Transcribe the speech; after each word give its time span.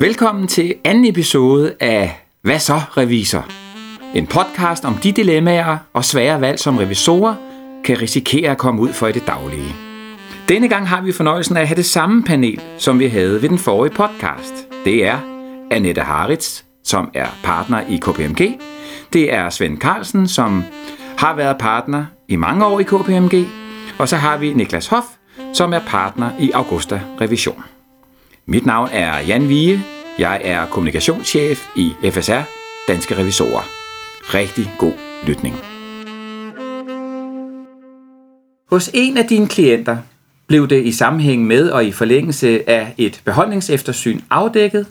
Velkommen 0.00 0.48
til 0.48 0.74
anden 0.84 1.04
episode 1.04 1.74
af 1.80 2.26
Hvad 2.42 2.58
så, 2.58 2.74
revisor? 2.74 3.46
En 4.14 4.26
podcast 4.26 4.84
om 4.84 4.94
de 4.94 5.12
dilemmaer 5.12 5.78
og 5.92 6.04
svære 6.04 6.40
valg, 6.40 6.58
som 6.58 6.76
revisorer 6.76 7.34
kan 7.84 8.02
risikere 8.02 8.50
at 8.50 8.58
komme 8.58 8.80
ud 8.80 8.92
for 8.92 9.06
i 9.06 9.12
det 9.12 9.26
daglige. 9.26 9.74
Denne 10.48 10.68
gang 10.68 10.88
har 10.88 11.02
vi 11.02 11.12
fornøjelsen 11.12 11.56
af 11.56 11.60
at 11.60 11.68
have 11.68 11.76
det 11.76 11.86
samme 11.86 12.22
panel, 12.22 12.60
som 12.78 12.98
vi 12.98 13.06
havde 13.06 13.42
ved 13.42 13.48
den 13.48 13.58
forrige 13.58 13.94
podcast. 13.94 14.68
Det 14.84 15.06
er 15.06 15.18
Annette 15.70 16.00
Haritz, 16.00 16.62
som 16.84 17.10
er 17.14 17.26
partner 17.42 17.80
i 17.88 17.96
KPMG. 17.96 18.60
Det 19.12 19.32
er 19.34 19.50
Svend 19.50 19.78
Carlsen, 19.78 20.28
som 20.28 20.64
har 21.18 21.36
været 21.36 21.58
partner 21.58 22.04
i 22.28 22.36
mange 22.36 22.66
år 22.66 22.80
i 22.80 22.82
KPMG. 22.82 23.46
Og 23.98 24.08
så 24.08 24.16
har 24.16 24.36
vi 24.36 24.52
Niklas 24.52 24.86
Hoff, 24.86 25.06
som 25.52 25.72
er 25.72 25.80
partner 25.86 26.30
i 26.40 26.50
Augusta 26.50 27.00
Revision. 27.20 27.64
Mit 28.46 28.66
navn 28.66 28.88
er 28.92 29.18
Jan 29.18 29.48
Vige. 29.48 29.82
Jeg 30.18 30.40
er 30.44 30.66
kommunikationschef 30.66 31.66
i 31.76 31.92
FSR, 32.10 32.42
Danske 32.88 33.18
Revisorer. 33.18 33.68
Rigtig 34.34 34.72
god 34.78 34.92
lytning. 35.26 35.54
Hos 38.70 38.90
en 38.94 39.16
af 39.16 39.24
dine 39.26 39.48
klienter 39.48 39.96
blev 40.46 40.68
det 40.68 40.84
i 40.84 40.92
sammenhæng 40.92 41.46
med 41.46 41.70
og 41.70 41.84
i 41.84 41.92
forlængelse 41.92 42.70
af 42.70 42.94
et 42.98 43.22
beholdningseftersyn 43.24 44.20
afdækket, 44.30 44.86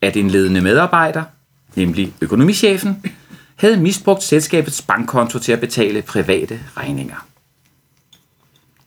at 0.00 0.16
en 0.16 0.30
ledende 0.30 0.60
medarbejder, 0.60 1.24
nemlig 1.74 2.14
økonomichefen, 2.20 3.04
havde 3.56 3.76
misbrugt 3.76 4.22
selskabets 4.22 4.82
bankkonto 4.82 5.38
til 5.38 5.52
at 5.52 5.60
betale 5.60 6.02
private 6.02 6.60
regninger. 6.76 7.26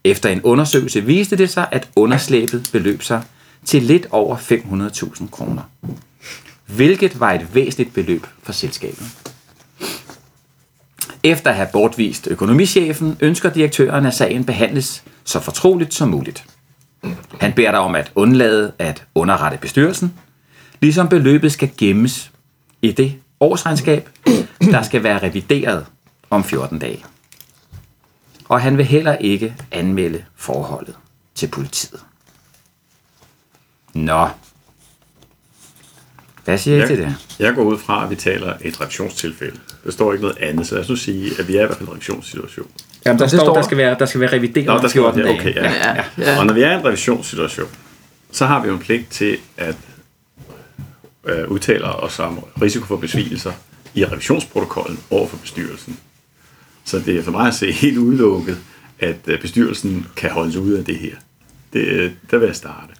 Efter 0.03 0.29
en 0.29 0.41
undersøgelse 0.41 1.01
viste 1.01 1.37
det 1.37 1.49
sig, 1.49 1.67
at 1.71 1.89
underslæbet 1.95 2.69
beløb 2.71 3.03
sig 3.03 3.23
til 3.65 3.83
lidt 3.83 4.07
over 4.11 4.37
500.000 4.37 5.29
kroner. 5.29 5.61
Hvilket 6.65 7.19
var 7.19 7.31
et 7.31 7.55
væsentligt 7.55 7.93
beløb 7.93 8.27
for 8.43 8.51
selskabet. 8.51 9.07
Efter 11.23 11.49
at 11.49 11.55
have 11.55 11.67
bortvist 11.73 12.27
økonomichefen, 12.27 13.17
ønsker 13.19 13.49
direktøren, 13.49 14.05
at 14.05 14.13
sagen 14.13 14.43
behandles 14.43 15.03
så 15.23 15.39
fortroligt 15.39 15.93
som 15.93 16.09
muligt. 16.09 16.45
Han 17.39 17.53
beder 17.53 17.71
dig 17.71 17.79
om 17.79 17.95
at 17.95 18.11
undlade 18.15 18.71
at 18.79 19.05
underrette 19.15 19.57
bestyrelsen, 19.57 20.13
ligesom 20.81 21.09
beløbet 21.09 21.51
skal 21.51 21.71
gemmes 21.77 22.31
i 22.81 22.91
det 22.91 23.15
årsregnskab, 23.39 24.09
der 24.61 24.81
skal 24.81 25.03
være 25.03 25.23
revideret 25.23 25.85
om 26.29 26.43
14 26.43 26.79
dage. 26.79 27.05
Og 28.49 28.61
han 28.61 28.77
vil 28.77 28.85
heller 28.85 29.15
ikke 29.15 29.55
anmelde 29.71 30.23
forholdet 30.35 30.95
til 31.35 31.47
politiet. 31.47 31.99
Nå. 33.93 34.27
Hvad 36.45 36.57
siger 36.57 36.75
I 36.77 36.79
jeg, 36.79 36.87
til 36.87 36.97
det? 36.97 37.15
Jeg 37.39 37.55
går 37.55 37.63
ud 37.63 37.77
fra, 37.77 38.03
at 38.03 38.09
vi 38.09 38.15
taler 38.15 38.53
et 38.61 38.81
revisionstilfælde. 38.81 39.59
Der 39.85 39.91
står 39.91 40.13
ikke 40.13 40.21
noget 40.21 40.37
andet, 40.37 40.67
så 40.67 40.75
lad 40.75 40.83
os 40.83 40.89
nu 40.89 40.95
sige, 40.95 41.31
at 41.39 41.47
vi 41.47 41.55
er 41.55 41.63
i 41.63 41.65
hvert 41.65 41.77
fald 41.77 41.87
i 41.87 41.91
en 41.91 41.95
revisionssituation. 41.95 42.67
Jamen, 43.05 43.19
der, 43.19 43.25
det 43.25 43.31
står, 43.31 43.39
står 43.39 43.53
der 43.53 43.53
der. 43.53 43.61
skal 43.61 43.77
være, 43.77 43.95
der 43.99 44.05
skal 44.05 44.21
være 44.21 44.31
revideret 44.31 44.67
Nå, 44.67 44.73
om 44.73 44.81
der 44.81 44.87
skal 44.87 45.01
14 45.01 45.19
være, 45.23 45.27
dage. 45.27 45.39
okay, 45.39 45.55
ja. 45.55 45.71
Ja, 45.71 45.95
ja. 46.17 46.31
ja. 46.31 46.39
Og 46.39 46.45
når 46.45 46.53
vi 46.53 46.61
er 46.61 46.71
i 46.71 46.75
en 46.75 46.85
revisionssituation, 46.85 47.67
så 48.31 48.45
har 48.45 48.61
vi 48.61 48.67
jo 48.67 48.73
en 48.73 48.79
pligt 48.79 49.09
til 49.09 49.37
at 49.57 49.75
øh, 51.29 51.51
udtale 51.51 51.85
os 51.85 52.19
om 52.19 52.39
risiko 52.61 52.85
for 52.85 52.97
besvigelser 52.97 53.51
i 53.93 54.05
revisionsprotokollen 54.05 54.99
over 55.09 55.27
for 55.27 55.37
bestyrelsen. 55.37 55.99
Så 56.85 56.99
det 56.99 57.17
er 57.17 57.23
for 57.23 57.31
mig 57.31 57.47
at 57.47 57.53
se 57.53 57.71
helt 57.71 57.97
udelukket, 57.97 58.57
at 58.99 59.17
øh, 59.27 59.41
bestyrelsen 59.41 60.07
kan 60.15 60.29
holde 60.29 60.51
sig 60.51 60.61
ud 60.61 60.73
af 60.73 60.85
det 60.85 60.95
her. 60.95 61.15
Det, 61.73 61.79
øh, 61.79 62.11
der 62.31 62.37
vil 62.37 62.45
jeg 62.45 62.55
starte. 62.55 62.93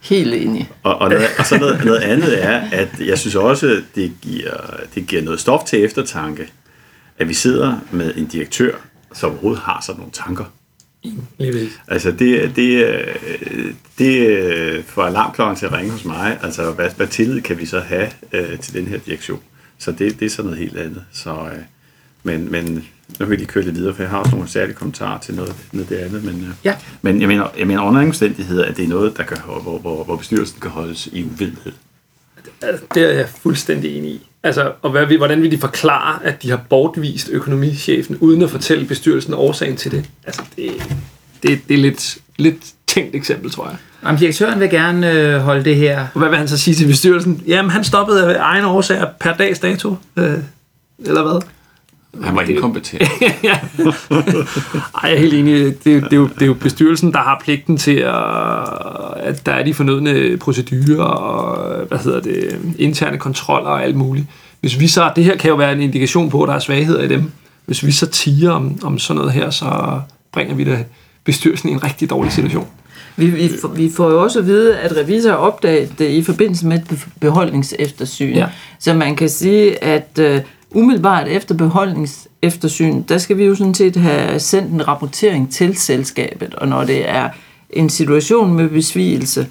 Helt 0.00 0.34
enig. 0.34 0.70
Og, 0.82 0.98
og, 0.98 1.08
noget, 1.08 1.26
og 1.38 1.46
så 1.46 1.58
noget, 1.58 1.84
noget 1.84 2.00
andet 2.00 2.44
er, 2.44 2.70
at 2.72 2.88
jeg 3.00 3.18
synes 3.18 3.34
også, 3.34 3.82
det 3.94 4.12
giver, 4.22 4.56
det 4.94 5.06
giver 5.06 5.22
noget 5.22 5.40
stof 5.40 5.64
til 5.64 5.84
eftertanke, 5.84 6.48
at 7.18 7.28
vi 7.28 7.34
sidder 7.34 7.76
med 7.90 8.14
en 8.16 8.26
direktør, 8.26 8.74
som 9.12 9.30
overhovedet 9.30 9.62
har 9.62 9.82
sådan 9.86 9.98
nogle 9.98 10.12
tanker. 10.12 10.44
Lige. 11.38 11.68
Altså 11.88 12.10
det, 12.10 12.56
det, 12.56 13.04
det 13.98 14.26
øh, 14.28 14.84
får 14.84 15.02
alarmklokken 15.02 15.56
til 15.56 15.66
at 15.66 15.72
ringe 15.72 15.90
hos 15.90 16.04
mig. 16.04 16.38
Altså 16.42 16.70
hvad, 16.72 16.90
hvad 16.96 17.06
tillid 17.06 17.40
kan 17.42 17.58
vi 17.58 17.66
så 17.66 17.80
have 17.80 18.08
øh, 18.32 18.58
til 18.58 18.74
den 18.74 18.86
her 18.86 18.98
direktion? 18.98 19.40
Så 19.78 19.92
det, 19.92 20.20
det 20.20 20.26
er 20.26 20.30
sådan 20.30 20.44
noget 20.44 20.58
helt 20.58 20.76
andet. 20.78 21.04
Så, 21.12 21.30
øh, 21.30 21.58
men, 22.22 22.52
men 22.52 22.64
nu 23.20 23.26
vil 23.26 23.28
jeg 23.28 23.38
lige 23.38 23.46
køre 23.46 23.64
lidt 23.64 23.76
videre, 23.76 23.94
for 23.94 24.02
jeg 24.02 24.10
har 24.10 24.18
også 24.18 24.30
nogle 24.34 24.48
særlige 24.48 24.74
kommentarer 24.76 25.18
til 25.20 25.34
noget, 25.34 25.54
noget 25.72 25.88
det 25.88 25.96
andet. 25.96 26.24
Men, 26.24 26.34
øh, 26.40 26.48
Ja. 26.64 26.76
men 27.02 27.20
jeg 27.20 27.28
mener, 27.28 27.48
jeg 27.58 27.66
mener 27.66 27.82
under 27.82 28.02
omstændigheder, 28.06 28.64
at 28.64 28.76
det 28.76 28.84
er 28.84 28.88
noget, 28.88 29.16
der 29.16 29.22
kan, 29.22 29.36
hvor, 29.44 29.78
hvor, 29.78 30.04
hvor 30.04 30.16
bestyrelsen 30.16 30.60
kan 30.60 30.70
holdes 30.70 31.06
i 31.12 31.24
uvidenhed. 31.24 31.72
Det 32.94 33.02
er 33.02 33.08
jeg 33.12 33.26
fuldstændig 33.42 33.98
enig 33.98 34.10
i. 34.10 34.28
Altså, 34.42 34.72
og 34.82 34.90
hvad, 34.90 35.06
vil- 35.06 35.16
hvordan 35.18 35.42
vil 35.42 35.50
de 35.52 35.58
forklare, 35.58 36.24
at 36.24 36.42
de 36.42 36.50
har 36.50 36.60
bortvist 36.68 37.28
økonomichefen, 37.32 38.16
uden 38.16 38.42
at 38.42 38.50
fortælle 38.50 38.84
bestyrelsen 38.86 39.34
årsagen 39.34 39.76
til 39.76 39.90
det? 39.90 40.04
Altså, 40.26 40.42
det, 40.56 40.72
det, 41.42 41.60
det 41.68 41.74
er 41.74 41.78
lidt, 41.78 42.18
lidt 42.38 42.56
tænkt 42.86 43.14
eksempel, 43.14 43.50
tror 43.50 43.68
jeg. 43.68 43.76
Jamen, 44.04 44.20
direktøren 44.20 44.60
vil 44.60 44.70
gerne 44.70 45.12
øh, 45.12 45.38
holde 45.40 45.64
det 45.64 45.76
her. 45.76 46.06
Og 46.14 46.18
hvad 46.20 46.28
vil 46.28 46.38
han 46.38 46.48
så 46.48 46.58
sige 46.58 46.74
til 46.74 46.86
bestyrelsen? 46.86 47.42
Jamen, 47.46 47.70
han 47.70 47.84
stoppede 47.84 48.36
af 48.36 48.40
egen 48.40 48.64
årsager 48.64 49.06
per 49.20 49.32
dags 49.36 49.58
dato. 49.58 49.96
Øh, 50.16 50.32
eller 51.04 51.22
hvad? 51.22 51.42
Han 52.24 52.36
var 52.36 52.42
inkompetent. 52.42 53.02
ja. 53.42 53.58
Ej, 54.94 55.02
jeg 55.02 55.12
er 55.12 55.18
helt 55.18 55.34
enig. 55.34 55.54
Det, 55.64 55.84
det, 55.84 56.12
er 56.12 56.16
jo, 56.16 56.28
det 56.34 56.42
er 56.42 56.46
jo 56.46 56.54
bestyrelsen, 56.54 57.12
der 57.12 57.18
har 57.18 57.40
pligten 57.44 57.76
til, 57.76 57.96
at, 57.96 58.14
at 59.16 59.46
der 59.46 59.52
er 59.52 59.64
de 59.64 59.74
fornødne 59.74 60.36
procedurer 60.36 61.04
og 61.04 61.76
hvad 61.86 61.98
hedder 61.98 62.20
det, 62.20 62.58
interne 62.78 63.18
kontroller 63.18 63.70
og 63.70 63.84
alt 63.84 63.96
muligt. 63.96 64.26
Hvis 64.60 64.80
vi 64.80 64.88
så, 64.88 65.10
det 65.16 65.24
her 65.24 65.36
kan 65.36 65.48
jo 65.50 65.56
være 65.56 65.72
en 65.72 65.80
indikation 65.80 66.30
på, 66.30 66.42
at 66.42 66.48
der 66.48 66.54
er 66.54 66.58
svagheder 66.58 67.02
i 67.02 67.08
dem. 67.08 67.30
Hvis 67.66 67.86
vi 67.86 67.92
så 67.92 68.06
tiger 68.06 68.50
om, 68.50 68.78
om 68.82 68.98
sådan 68.98 69.16
noget 69.18 69.32
her, 69.32 69.50
så 69.50 70.00
bringer 70.32 70.54
vi 70.54 70.64
det 70.64 70.84
bestyrelsen 71.24 71.68
i 71.68 71.72
en 71.72 71.84
rigtig 71.84 72.10
dårlig 72.10 72.32
situation. 72.32 72.66
Vi, 73.16 73.26
vi, 73.26 73.50
får- 73.60 73.68
vi 73.68 73.90
får 73.96 74.10
jo 74.10 74.22
også 74.22 74.38
at 74.38 74.46
vide, 74.46 74.78
at 74.78 74.96
revisor 74.96 75.30
har 75.30 75.36
opdaget 75.36 75.98
det 75.98 76.10
i 76.10 76.22
forbindelse 76.22 76.66
med 76.66 76.76
et 76.78 76.84
be- 76.88 77.10
beholdningseftersyn. 77.20 78.34
Ja. 78.34 78.46
Så 78.80 78.94
man 78.94 79.16
kan 79.16 79.28
sige, 79.28 79.84
at 79.84 80.18
uh, 80.20 80.36
umiddelbart 80.74 81.28
efter 81.28 81.54
beholdningseftersyn, 81.54 83.02
der 83.02 83.18
skal 83.18 83.38
vi 83.38 83.44
jo 83.44 83.54
sådan 83.54 83.74
set 83.74 83.96
have 83.96 84.40
sendt 84.40 84.72
en 84.72 84.88
rapportering 84.88 85.52
til 85.52 85.76
selskabet. 85.76 86.54
Og 86.54 86.68
når 86.68 86.84
det 86.84 87.08
er 87.08 87.28
en 87.70 87.90
situation 87.90 88.54
med 88.54 88.68
besvigelse, 88.68 89.46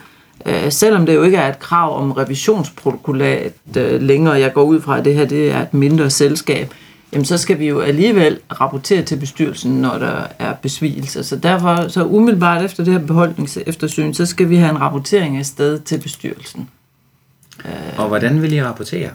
øh, 0.46 0.72
selvom 0.72 1.06
det 1.06 1.16
jo 1.16 1.24
ikke 1.24 1.38
er 1.38 1.50
et 1.50 1.60
krav 1.60 2.02
om 2.02 2.12
revisionsprotokollat 2.12 3.54
øh, 3.78 4.02
længere, 4.02 4.34
jeg 4.34 4.54
går 4.54 4.64
ud 4.64 4.82
fra, 4.82 4.98
at 4.98 5.06
det 5.06 5.16
her 5.16 5.26
det 5.26 5.52
er 5.52 5.62
et 5.62 5.74
mindre 5.74 6.10
selskab, 6.10 6.74
jamen 7.14 7.26
så 7.26 7.38
skal 7.38 7.60
vi 7.60 7.68
jo 7.68 7.80
alligevel 7.80 8.40
rapportere 8.62 9.04
til 9.04 9.16
bestyrelsen, 9.16 9.72
når 9.72 9.98
der 9.98 10.28
er 10.40 10.54
besvigelser. 10.54 11.22
Så 11.22 11.36
derfor, 11.36 11.88
så 11.88 12.06
umiddelbart 12.06 12.66
efter 12.66 12.84
det 12.84 12.94
her 12.94 13.00
beholdningseftersyn, 13.00 14.14
så 14.14 14.26
skal 14.26 14.50
vi 14.50 14.56
have 14.56 14.72
en 14.72 14.82
rapportering 14.82 15.38
af 15.38 15.46
sted 15.46 15.80
til 15.80 16.00
bestyrelsen. 16.00 16.70
Og 17.98 18.08
hvordan 18.08 18.42
vil 18.42 18.54
I 18.54 18.64
rapportere? 18.64 19.10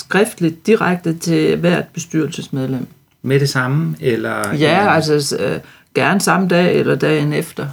Skriftligt, 0.00 0.66
direkte 0.66 1.18
til 1.18 1.56
hvert 1.56 1.88
bestyrelsesmedlem. 1.88 2.86
Med 3.22 3.40
det 3.40 3.48
samme? 3.48 3.96
Eller 4.00 4.54
Ja, 4.54 4.94
altså 4.94 5.36
øh, 5.40 5.60
gerne 5.94 6.20
samme 6.20 6.48
dag 6.48 6.76
eller 6.76 6.94
dagen 6.94 7.32
efter. 7.32 7.68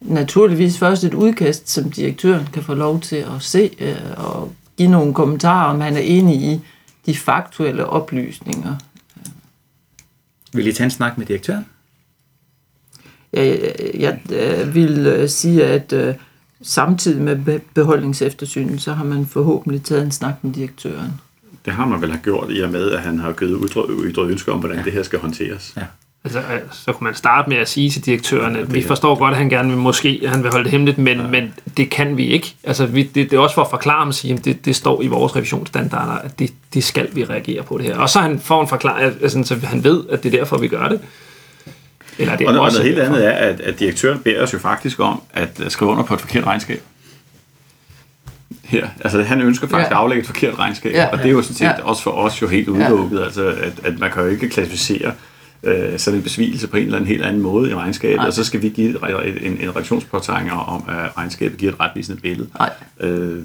Naturligvis 0.00 0.78
først 0.78 1.04
et 1.04 1.14
udkast, 1.14 1.70
som 1.70 1.90
direktøren 1.90 2.48
kan 2.52 2.62
få 2.62 2.74
lov 2.74 3.00
til 3.00 3.16
at 3.16 3.40
se 3.40 3.70
øh, 3.80 3.96
og 4.16 4.52
give 4.76 4.88
nogle 4.88 5.14
kommentarer, 5.14 5.70
om 5.74 5.80
han 5.80 5.94
er 5.96 6.00
enig 6.00 6.36
i 6.36 6.60
de 7.06 7.16
faktuelle 7.16 7.86
oplysninger. 7.86 8.74
Vil 10.52 10.66
I 10.66 10.72
tage 10.72 10.84
en 10.84 10.90
snak 10.90 11.18
med 11.18 11.26
direktøren? 11.26 11.66
Jeg, 13.32 13.74
jeg, 13.94 14.20
jeg 14.30 14.74
vil 14.74 15.06
øh, 15.06 15.28
sige, 15.28 15.64
at 15.66 15.92
øh, 15.92 16.14
samtidig 16.62 17.22
med 17.22 17.36
be- 17.44 17.60
beholdningseftersynet, 17.74 18.82
så 18.82 18.92
har 18.92 19.04
man 19.04 19.26
forhåbentlig 19.26 19.82
taget 19.82 20.02
en 20.04 20.10
snak 20.10 20.34
med 20.44 20.52
direktøren. 20.52 21.12
Det 21.64 21.72
har 21.72 21.86
man 21.86 22.00
vel 22.00 22.10
have 22.10 22.20
gjort 22.22 22.46
i 22.50 22.60
og 22.60 22.70
med, 22.70 22.90
at 22.90 23.00
han 23.00 23.18
har 23.18 23.32
givet 23.32 23.70
ytret 24.04 24.30
ønske 24.30 24.52
om, 24.52 24.58
hvordan 24.58 24.84
det 24.84 24.92
her 24.92 25.02
skal 25.02 25.18
håndteres. 25.18 25.72
Ja. 25.76 25.82
Altså, 26.24 26.38
øh, 26.38 26.60
så 26.72 26.92
kunne 26.92 27.04
man 27.04 27.14
starte 27.14 27.50
med 27.50 27.56
at 27.56 27.68
sige 27.68 27.90
til 27.90 28.06
direktøren, 28.06 28.56
at 28.56 28.74
vi 28.74 28.82
forstår 28.82 29.18
godt, 29.18 29.30
at 29.30 29.38
han 29.38 29.48
gerne 29.48 29.68
vil 29.68 29.78
måske, 29.78 30.20
at 30.22 30.30
han 30.30 30.42
vil 30.42 30.50
holde 30.50 30.64
det 30.64 30.72
hemmeligt, 30.72 30.98
men, 30.98 31.20
ja. 31.20 31.26
men 31.26 31.54
det 31.76 31.90
kan 31.90 32.16
vi 32.16 32.26
ikke. 32.26 32.54
Altså, 32.64 32.86
vi, 32.86 33.02
det, 33.02 33.30
det 33.30 33.32
er 33.32 33.40
også 33.40 33.54
for 33.54 33.62
at 33.62 33.70
forklare 33.70 33.98
ham 33.98 34.08
og 34.08 34.14
sige, 34.14 34.34
at 34.34 34.44
det, 34.44 34.64
det 34.64 34.76
står 34.76 35.02
i 35.02 35.06
vores 35.06 35.36
revisionsstandarder, 35.36 36.12
at 36.12 36.38
det, 36.38 36.52
det 36.74 36.84
skal 36.84 37.08
vi 37.12 37.24
reagere 37.24 37.62
på 37.62 37.78
det 37.78 37.86
her. 37.86 37.96
Og 37.96 38.10
så 38.10 38.20
han 38.20 38.40
får 38.40 38.62
en 38.62 38.68
forklaring, 38.68 39.22
altså, 39.22 39.42
så 39.44 39.66
han 39.66 39.84
ved, 39.84 40.04
at 40.10 40.22
det 40.22 40.34
er 40.34 40.38
derfor, 40.38 40.58
vi 40.58 40.68
gør 40.68 40.88
det. 40.88 41.00
Eller 42.18 42.36
det 42.36 42.44
er 42.44 42.50
Og, 42.50 42.58
og 42.58 42.64
også 42.64 42.78
noget 42.78 42.94
helt 42.94 43.06
andet 43.06 43.26
er, 43.26 43.30
at, 43.30 43.60
at 43.60 43.78
direktøren 43.78 44.18
beder 44.18 44.42
os 44.42 44.52
jo 44.52 44.58
faktisk 44.58 45.00
om 45.00 45.22
at 45.32 45.60
skrive 45.68 45.90
under 45.90 46.04
på 46.04 46.14
et 46.14 46.20
forkert 46.20 46.46
regnskab. 46.46 46.82
Her. 48.64 48.86
Altså 49.04 49.22
han 49.22 49.40
ønsker 49.40 49.68
faktisk 49.68 49.90
Ja. 49.90 49.96
at 49.96 50.00
aflægge 50.02 50.20
et 50.20 50.26
forkert 50.26 50.58
regnskab, 50.58 50.92
Ja. 50.92 51.06
og 51.06 51.18
det 51.18 51.26
er 51.26 51.30
jo 51.30 51.42
sådan 51.42 51.56
set 51.56 51.64
Ja. 51.64 51.82
også 51.82 52.02
for 52.02 52.10
os 52.10 52.42
jo 52.42 52.48
helt 52.48 52.68
udelukket, 52.68 53.20
altså 53.22 53.46
at, 53.46 53.72
at 53.84 53.98
man 53.98 54.10
kan 54.10 54.22
jo 54.22 54.28
ikke 54.28 54.48
klassificere 54.48 55.12
øh, 55.62 55.98
sådan 55.98 56.18
en 56.18 56.22
besvigelse 56.22 56.66
på 56.68 56.76
en 56.76 56.82
eller 56.84 56.96
anden 56.96 57.08
helt 57.08 57.22
anden 57.24 57.42
måde 57.42 57.70
i 57.70 57.74
regnskabet, 57.74 58.16
Nej. 58.16 58.26
og 58.26 58.32
så 58.32 58.44
skal 58.44 58.62
vi 58.62 58.68
give 58.68 58.90
et, 58.90 59.46
en, 59.46 59.58
en 59.60 59.76
reaktionspåtegning 59.76 60.52
om, 60.52 60.82
at 60.88 61.16
regnskabet 61.16 61.58
giver 61.58 61.72
et 61.72 61.80
retvisende 61.80 62.20
billede. 62.20 62.48
Nej. 62.58 62.70
Øh, 63.00 63.38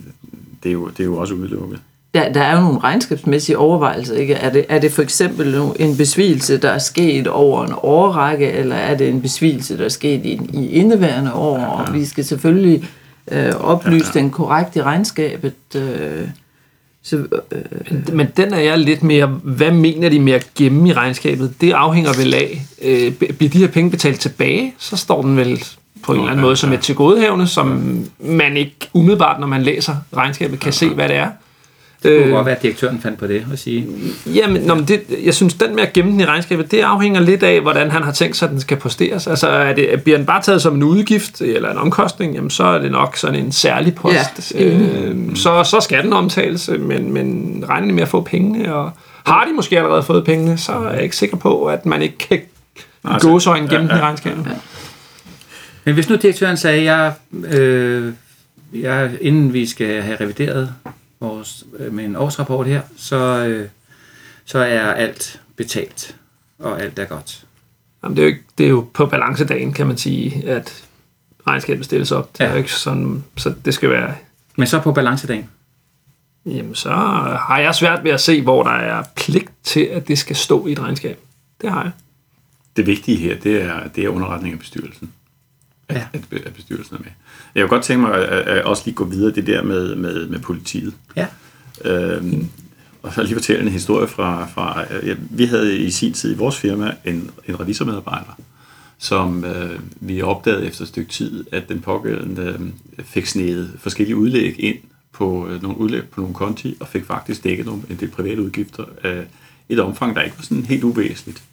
det, 0.63 0.69
er 0.69 0.73
jo, 0.73 0.87
det 0.87 0.99
er 0.99 1.03
jo 1.05 1.17
også 1.17 1.33
udelukket. 1.33 1.79
Der, 2.13 2.33
der 2.33 2.41
er 2.41 2.55
jo 2.55 2.61
nogle 2.61 2.79
regnskabsmæssige 2.79 3.57
overvejelser. 3.57 4.15
Ikke? 4.15 4.33
Er, 4.33 4.49
det, 4.49 4.65
er 4.69 4.79
det 4.79 4.91
for 4.91 5.01
eksempel 5.01 5.55
en 5.79 5.97
besvigelse, 5.97 6.57
der 6.57 6.69
er 6.69 6.77
sket 6.77 7.27
over 7.27 7.65
en 7.65 7.73
årrække, 7.77 8.51
eller 8.51 8.75
er 8.75 8.97
det 8.97 9.09
en 9.09 9.21
besvigelse, 9.21 9.77
der 9.77 9.85
er 9.85 9.89
sket 9.89 10.25
i, 10.25 10.39
i 10.53 10.69
indeværende 10.69 11.33
år? 11.33 11.59
Ja. 11.59 11.65
Og 11.65 11.93
vi 11.93 12.05
skal 12.05 12.25
selvfølgelig 12.25 12.89
øh, 13.31 13.55
oplyse 13.55 14.05
ja, 14.05 14.11
ja. 14.15 14.19
den 14.19 14.29
korrekt 14.29 14.75
i 14.75 14.81
regnskabet. 14.81 15.53
Øh, 15.75 16.27
så, 17.03 17.15
øh, 17.51 18.13
Men 18.13 18.27
den 18.37 18.53
er 18.53 18.59
jeg 18.59 18.79
lidt 18.79 19.03
mere, 19.03 19.27
hvad 19.43 19.71
mener 19.71 20.09
de 20.09 20.19
med 20.19 20.33
at 20.33 20.47
gemme 20.55 20.89
i 20.89 20.93
regnskabet? 20.93 21.53
Det 21.61 21.71
afhænger 21.71 22.13
vel 22.13 22.33
af, 22.33 22.61
øh, 22.81 23.13
bliver 23.13 23.49
de 23.49 23.57
her 23.57 23.67
penge 23.67 23.91
betalt 23.91 24.19
tilbage, 24.19 24.73
så 24.77 24.97
står 24.97 25.21
den 25.21 25.37
vel 25.37 25.63
på 26.03 26.11
en 26.11 26.19
eller 26.19 26.31
anden 26.31 26.41
måde 26.41 26.55
som 26.55 26.73
et 26.73 26.79
tilgodehavende, 26.79 27.47
som 27.47 27.99
man 28.19 28.57
ikke 28.57 28.75
umiddelbart, 28.93 29.39
når 29.39 29.47
man 29.47 29.63
læser 29.63 29.95
regnskabet, 30.15 30.59
kan 30.59 30.73
se, 30.73 30.89
hvad 30.89 31.09
det 31.09 31.15
er. 31.15 31.29
Det 32.03 32.17
kunne 32.17 32.25
Øh, 32.25 32.31
godt 32.31 32.45
være, 32.45 32.55
at 32.55 32.63
direktøren 32.63 33.01
fandt 33.01 33.19
på 33.19 33.27
det 33.27 33.45
og 33.51 33.59
sige, 33.59 33.87
Jamen, 34.25 34.61
nå, 34.61 34.75
men 34.75 34.85
det, 34.85 35.01
jeg 35.23 35.33
synes, 35.33 35.53
den 35.53 35.75
med 35.75 35.83
at 35.83 35.93
gemme 35.93 36.11
den 36.11 36.19
i 36.19 36.25
regnskabet, 36.25 36.71
det 36.71 36.79
afhænger 36.79 37.21
lidt 37.21 37.43
af, 37.43 37.61
hvordan 37.61 37.91
han 37.91 38.03
har 38.03 38.11
tænkt 38.11 38.37
sig, 38.37 38.45
at 38.45 38.51
den 38.51 38.59
skal 38.61 38.77
posteres. 38.77 39.27
Altså, 39.27 39.47
er 39.47 39.73
det, 39.73 40.03
bliver 40.03 40.17
den 40.17 40.25
bare 40.25 40.41
taget 40.41 40.61
som 40.61 40.75
en 40.75 40.83
udgift 40.83 41.41
eller 41.41 41.71
en 41.71 41.77
omkostning, 41.77 42.35
jamen, 42.35 42.49
så 42.49 42.63
er 42.63 42.79
det 42.79 42.91
nok 42.91 43.17
sådan 43.17 43.39
en 43.39 43.51
særlig 43.51 43.95
post. 43.95 44.53
Ja, 44.55 44.65
øh, 44.65 45.35
så, 45.35 45.63
så 45.63 45.79
skal 45.81 46.03
den 46.03 46.13
omtales, 46.13 46.69
men, 46.79 47.13
men 47.13 47.63
regner 47.69 47.87
de 47.87 47.93
med 47.93 48.03
at 48.03 48.09
få 48.09 48.21
pengene, 48.21 48.75
og 48.75 48.91
har 49.25 49.45
de 49.45 49.53
måske 49.53 49.77
allerede 49.77 50.03
fået 50.03 50.25
pengene, 50.25 50.57
så 50.57 50.71
er 50.71 50.93
jeg 50.93 51.03
ikke 51.03 51.15
sikker 51.15 51.37
på, 51.37 51.65
at 51.65 51.85
man 51.85 52.01
ikke 52.01 52.17
kan 52.17 52.39
Altså, 53.03 53.29
gåsøjne 53.29 53.67
gemme 53.67 53.75
ja, 53.75 53.81
den 53.81 53.89
i 53.89 53.99
ja, 53.99 54.05
regnskabet. 54.05 54.47
Men 55.85 55.93
hvis 55.93 56.09
nu 56.09 56.15
direktøren 56.15 56.57
sagde, 56.57 56.83
jeg, 56.93 57.13
øh, 57.43 58.13
jeg, 58.73 59.11
inden 59.21 59.53
vi 59.53 59.65
skal 59.65 60.01
have 60.01 60.17
revideret 60.21 60.73
vores, 61.19 61.63
øh, 61.79 61.93
med 61.93 62.05
en 62.05 62.15
årsrapport 62.15 62.67
her, 62.67 62.81
så, 62.97 63.45
øh, 63.47 63.69
så 64.45 64.59
er 64.59 64.91
alt 64.93 65.41
betalt, 65.55 66.15
og 66.59 66.81
alt 66.81 66.99
er 66.99 67.05
godt. 67.05 67.45
Jamen, 68.03 68.15
det, 68.17 68.21
er 68.21 68.25
jo 68.25 68.33
ikke, 68.33 68.43
det 68.57 68.65
er 68.65 68.69
jo 68.69 68.87
på 68.93 69.05
balancedagen, 69.05 69.73
kan 69.73 69.87
man 69.87 69.97
sige, 69.97 70.43
at 70.49 70.83
regnskabet 71.47 71.85
stilles 71.85 72.11
op. 72.11 72.33
Det 72.37 72.41
er 72.41 72.45
Ja. 72.45 72.51
jo 72.51 72.57
ikke 72.57 72.73
sådan, 72.73 73.23
så 73.37 73.53
det 73.65 73.73
skal 73.73 73.89
være 73.89 74.15
Men 74.57 74.67
så 74.67 74.79
på 74.79 74.91
balancedagen. 74.91 75.49
Jamen, 76.45 76.75
så 76.75 76.89
har 76.89 77.59
jeg 77.59 77.75
svært 77.75 78.03
ved 78.03 78.11
at 78.11 78.21
se, 78.21 78.41
hvor 78.41 78.63
der 78.63 78.71
er 78.71 79.03
pligt 79.15 79.51
til, 79.63 79.79
at 79.79 80.07
det 80.07 80.17
skal 80.17 80.35
stå 80.35 80.67
i 80.67 80.71
et 80.71 80.79
regnskab. 80.79 81.19
Det 81.61 81.71
har 81.71 81.83
jeg. 81.83 81.91
Det 82.75 82.85
vigtige 82.85 83.17
her, 83.17 83.39
det 83.39 83.61
er, 83.61 83.87
det 83.87 84.03
er 84.03 84.09
underretning 84.09 84.53
af 84.53 84.59
bestyrelsen. 84.59 85.13
At, 85.89 85.95
Ja. 85.95 86.05
at, 86.13 86.53
bestyrelsen 86.55 86.95
er 86.95 86.99
med. 86.99 87.11
Jeg 87.55 87.61
kunne 87.63 87.69
godt 87.77 87.83
tænke 87.83 88.01
mig 88.01 88.13
at, 88.13 88.47
at 88.47 88.63
også 88.63 88.83
lige 88.85 88.95
gå 88.95 89.05
videre 89.05 89.35
det 89.35 89.47
der 89.47 89.63
med, 89.63 89.95
med, 89.95 90.27
med 90.27 90.39
politiet. 90.39 90.93
Ja. 91.15 91.27
Øhm, 91.85 92.47
og 93.03 93.13
så 93.13 93.23
lige 93.23 93.33
fortælle 93.33 93.61
en 93.61 93.69
historie 93.69 94.07
fra, 94.07 94.47
fra 94.47 94.83
ja, 95.05 95.15
vi 95.29 95.45
havde 95.45 95.77
i 95.77 95.91
sin 95.91 96.13
tid 96.13 96.35
i 96.35 96.37
vores 96.37 96.57
firma 96.57 96.93
en, 97.05 97.31
en 97.47 97.59
revisormedarbejder, 97.59 98.39
som 98.97 99.45
øh, 99.45 99.79
vi 99.99 100.21
opdagede 100.21 100.65
efter 100.65 100.81
et 100.81 100.87
stykke 100.87 101.11
tid, 101.11 101.45
at 101.51 101.69
den 101.69 101.79
pågældende 101.81 102.71
øh, 102.97 103.05
fik 103.05 103.25
snedet 103.25 103.71
forskellige 103.77 104.15
udlæg 104.15 104.55
ind 104.59 104.77
på 105.13 105.47
øh, 105.47 105.61
nogle 105.61 105.77
udlæg 105.77 106.03
på 106.09 106.21
nogle 106.21 106.35
konti, 106.35 106.77
og 106.79 106.87
fik 106.87 107.05
faktisk 107.05 107.43
dækket 107.43 107.65
nogle 107.65 107.81
en 107.89 107.97
del 107.99 108.09
private 108.09 108.41
udgifter 108.41 108.83
af 109.03 109.23
et 109.69 109.79
omfang, 109.79 110.15
der 110.15 110.21
ikke 110.21 110.37
var 110.37 110.43
sådan 110.43 110.65
helt 110.65 110.83
uvæsentligt. 110.83 111.43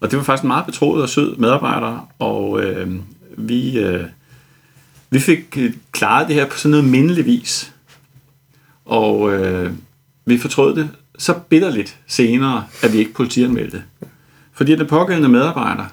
Og 0.00 0.10
det 0.10 0.16
var 0.16 0.24
faktisk 0.24 0.42
en 0.42 0.48
meget 0.48 0.66
betroet 0.66 1.02
og 1.02 1.08
sød 1.08 1.36
medarbejder, 1.36 2.08
og 2.18 2.62
øh, 2.62 2.96
vi, 3.36 3.78
øh, 3.78 4.04
vi 5.10 5.18
fik 5.18 5.58
øh, 5.58 5.72
klaret 5.92 6.28
det 6.28 6.36
her 6.36 6.48
på 6.48 6.58
sådan 6.58 6.70
noget 6.70 6.84
mindelig 6.84 7.26
vis. 7.26 7.72
Og 8.84 9.32
øh, 9.32 9.72
vi 10.24 10.38
fortrød 10.38 10.76
det 10.76 10.90
så 11.18 11.34
bitterligt 11.48 11.98
senere, 12.06 12.66
at 12.82 12.92
vi 12.92 12.98
ikke 12.98 13.12
politianmeldte. 13.12 13.82
Fordi 14.52 14.76
den 14.76 14.86
pågældende 14.86 15.28
medarbejder 15.28 15.84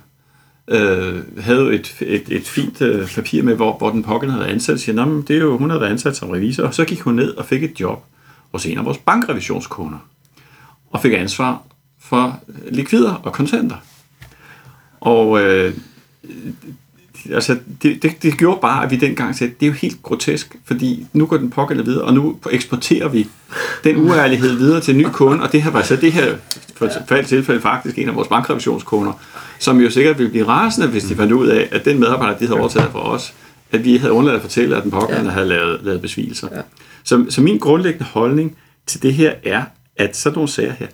øh, 0.68 1.24
havde 1.40 1.74
et, 1.74 1.96
et, 2.02 2.24
et 2.30 2.48
fint 2.48 2.82
øh, 2.82 3.16
papir 3.16 3.44
med, 3.44 3.56
hvor, 3.56 3.78
hvor 3.78 3.90
den 3.90 4.04
pågældende 4.04 4.42
havde 4.42 4.54
ansat. 4.54 4.80
Siger, 4.80 5.06
men 5.06 5.22
det 5.22 5.36
er 5.36 5.40
jo, 5.40 5.58
hun 5.58 5.70
havde 5.70 5.82
været 5.82 5.92
ansat 5.92 6.16
som 6.16 6.30
revisor, 6.30 6.64
og 6.64 6.74
så 6.74 6.86
gik 6.86 7.02
hun 7.02 7.16
ned 7.16 7.30
og 7.38 7.46
fik 7.46 7.64
et 7.64 7.80
job 7.80 8.06
hos 8.52 8.66
en 8.66 8.78
af 8.78 8.86
vores 8.86 8.98
bankrevisionskunder. 8.98 9.98
Og 10.92 11.02
fik 11.02 11.14
ansvar 11.14 11.64
for 12.00 12.40
likvider 12.72 13.14
og 13.14 13.34
kontanter. 13.34 13.78
Og 15.00 15.42
øh, 15.42 15.74
altså, 17.30 17.58
det, 17.84 18.04
det, 18.04 18.24
det 18.24 18.38
gjorde 18.38 18.60
bare, 18.62 18.84
at 18.84 18.92
vi 18.92 18.96
dengang 18.96 19.36
sagde, 19.36 19.54
det 19.60 19.66
er 19.66 19.68
jo 19.68 19.74
helt 19.74 20.04
grotesk, 20.04 20.56
fordi 20.66 21.08
nu 21.14 21.26
går 21.26 21.38
den 21.38 21.50
pågældende 21.50 21.92
videre, 21.92 22.06
og 22.06 22.14
nu 22.14 22.38
eksporterer 22.52 23.08
vi 23.08 23.28
den 23.84 23.98
uærlighed 23.98 24.58
videre 24.58 24.82
til 24.82 24.96
en 24.96 24.98
ny 24.98 25.06
kunde, 25.14 25.44
og 25.44 25.52
det 25.52 25.62
her 25.62 25.72
var 25.72 25.82
så 25.82 25.96
det 25.96 26.12
her 26.14 26.36
for 26.76 26.90
for 27.08 27.16
et 27.16 27.28
tilfælde 27.28 27.62
faktisk 27.62 27.98
en 27.98 28.10
af 28.10 28.16
vores 28.16 28.28
bankrevisionskunder, 28.28 29.14
som 29.60 29.80
jo 29.80 29.90
sikkert 29.90 30.18
ville 30.18 30.30
blive 30.30 30.48
rasende, 30.48 30.88
hvis 30.88 31.04
de 31.04 31.16
fandt 31.16 31.32
ud 31.32 31.48
af, 31.48 31.68
at 31.72 31.86
den 31.86 32.00
medarbejder, 32.00 32.38
de 32.38 32.48
havde 32.48 32.60
overtaget 32.60 32.92
fra 32.92 33.12
os, 33.12 33.34
at 33.72 33.86
vi 33.86 33.98
havde 33.98 34.14
undladt 34.14 34.36
at 34.36 34.42
fortælle, 34.42 34.78
at 34.78 34.84
den 34.84 34.92
pågældende 34.92 35.30
ja. 35.30 35.34
havde 35.34 35.48
lavet, 35.48 35.80
lavet 35.84 36.02
besvigelser. 36.02 36.48
Ja. 36.52 36.62
Så, 37.04 37.26
så 37.30 37.42
min 37.42 37.58
grundlæggende 37.58 38.06
holdning 38.06 38.58
til 38.88 39.02
det 39.02 39.14
her 39.14 39.34
er, 39.44 39.64
at 39.96 40.18
sådan 40.18 40.36
nogle 40.36 40.50
sager 40.50 40.74
her, 40.74 40.88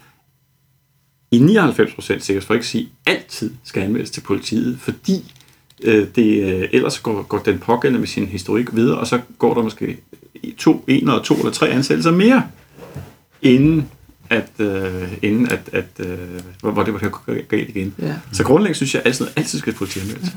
i 1.32 1.40
99 1.40 1.94
procent 1.94 2.24
sikkert, 2.24 2.44
for 2.44 2.54
ikke 2.54 2.64
at 2.64 2.68
sige 2.68 2.90
altid, 3.06 3.54
skal 3.64 3.84
anmeldes 3.84 4.12
til 4.12 4.22
politiet, 4.22 4.80
fordi 4.80 5.34
øh, 5.84 6.08
det, 6.16 6.44
øh, 6.44 6.70
ellers 6.72 7.00
går, 7.00 7.22
går 7.22 7.38
den 7.38 7.60
pågældende 7.60 8.00
med 8.00 8.08
sin 8.08 8.26
historik 8.26 8.76
videre, 8.76 8.98
og 8.98 9.08
så 9.08 9.20
går 9.38 9.54
der 9.54 9.62
måske 9.62 9.98
to, 10.58 10.84
en 10.88 11.10
eller 11.10 11.22
to 11.22 11.36
eller 11.36 11.52
tre 11.52 11.70
ansættelser 11.70 12.12
mere, 12.12 12.44
inden 13.42 13.88
at, 14.30 14.50
øh, 14.60 15.08
inden 15.22 15.52
at, 15.52 15.60
at 15.74 16.06
øh, 16.06 16.18
hvor, 16.62 16.72
hvor 16.72 16.84
det 16.84 16.94
var 16.94 17.00
gå 17.00 17.34
galt 17.50 17.70
igen. 17.70 17.94
Ja. 18.02 18.14
Så 18.32 18.44
grundlæggende 18.44 18.76
synes 18.76 18.94
jeg, 18.94 19.02
at 19.02 19.08
altid, 19.08 19.28
altid 19.36 19.60
skal 19.60 19.74
politianmeldes. 19.74 20.30